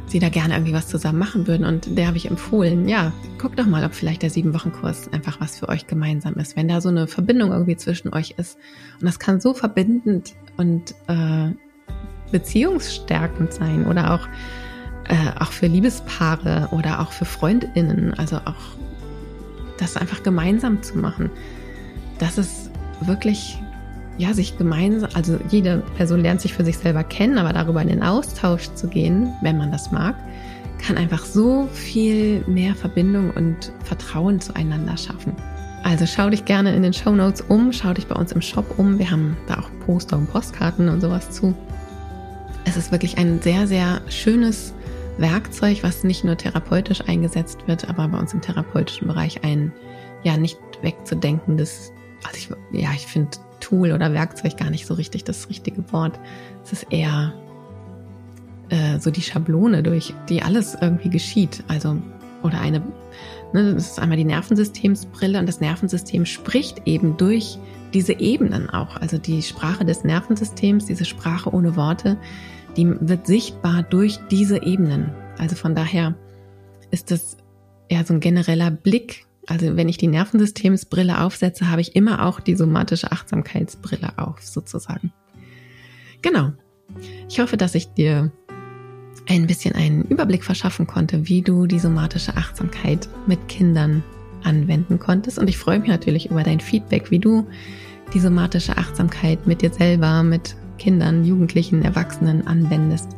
[0.07, 1.67] sie da gerne irgendwie was zusammen machen würden.
[1.67, 5.59] Und der habe ich empfohlen, ja, guck doch mal, ob vielleicht der Sieben-Wochen-Kurs einfach was
[5.59, 8.59] für euch gemeinsam ist, wenn da so eine Verbindung irgendwie zwischen euch ist.
[9.01, 11.51] Und das kann so verbindend und äh,
[12.31, 14.29] beziehungsstärkend sein oder auch,
[15.09, 18.15] äh, auch für Liebespaare oder auch für FreundInnen.
[18.15, 18.77] Also auch
[19.79, 21.31] das einfach gemeinsam zu machen.
[22.19, 23.59] Das ist wirklich
[24.19, 27.89] ja, sich gemeinsam, also jede Person lernt sich für sich selber kennen, aber darüber in
[27.89, 30.15] den Austausch zu gehen, wenn man das mag,
[30.79, 35.35] kann einfach so viel mehr Verbindung und Vertrauen zueinander schaffen.
[35.85, 38.79] Also schau dich gerne in den Show Notes um, schau dich bei uns im Shop
[38.79, 38.99] um.
[38.99, 41.55] Wir haben da auch Poster und Postkarten und sowas zu.
[42.65, 44.75] Es ist wirklich ein sehr, sehr schönes
[45.19, 49.73] Werkzeug, was nicht nur therapeutisch eingesetzt wird, aber bei uns im therapeutischen Bereich ein
[50.23, 51.93] ja nicht wegzudenkendes,
[52.25, 56.19] also ich, ja, ich finde Tool oder Werkzeug gar nicht so richtig das richtige Wort.
[56.65, 57.33] Es ist eher
[58.69, 61.63] äh, so die Schablone, durch die alles irgendwie geschieht.
[61.69, 61.97] Also,
[62.43, 62.81] oder eine,
[63.53, 67.59] ne, das ist einmal die Nervensystemsbrille und das Nervensystem spricht eben durch
[67.93, 68.97] diese Ebenen auch.
[68.97, 72.17] Also die Sprache des Nervensystems, diese Sprache ohne Worte,
[72.77, 75.13] die wird sichtbar durch diese Ebenen.
[75.39, 76.15] Also von daher
[76.91, 77.37] ist das
[77.89, 79.27] eher so ein genereller Blick.
[79.47, 85.13] Also wenn ich die Nervensystemsbrille aufsetze, habe ich immer auch die somatische Achtsamkeitsbrille auf, sozusagen.
[86.23, 86.53] Genau.
[87.29, 88.31] Ich hoffe, dass ich dir
[89.29, 94.03] ein bisschen einen Überblick verschaffen konnte, wie du die somatische Achtsamkeit mit Kindern
[94.43, 95.39] anwenden konntest.
[95.39, 97.47] Und ich freue mich natürlich über dein Feedback, wie du
[98.15, 103.09] die somatische Achtsamkeit mit dir selber, mit Kindern, Jugendlichen, Erwachsenen anwendest.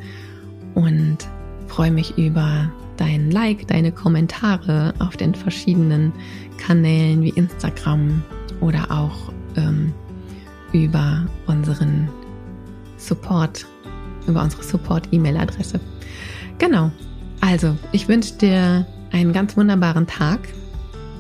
[0.75, 1.19] Und
[1.67, 6.13] freue mich über dein Like, deine Kommentare auf den verschiedenen
[6.59, 8.23] Kanälen wie Instagram
[8.61, 9.95] oder auch ähm,
[10.73, 12.09] über unseren
[12.99, 13.67] Support,
[14.27, 15.81] über unsere Support-E-Mail-Adresse.
[16.59, 16.91] Genau.
[17.41, 20.41] Also, ich wünsche dir einen ganz wunderbaren Tag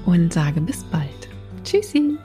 [0.05, 1.09] und sage bis bald.
[1.65, 2.19] Tschüssi!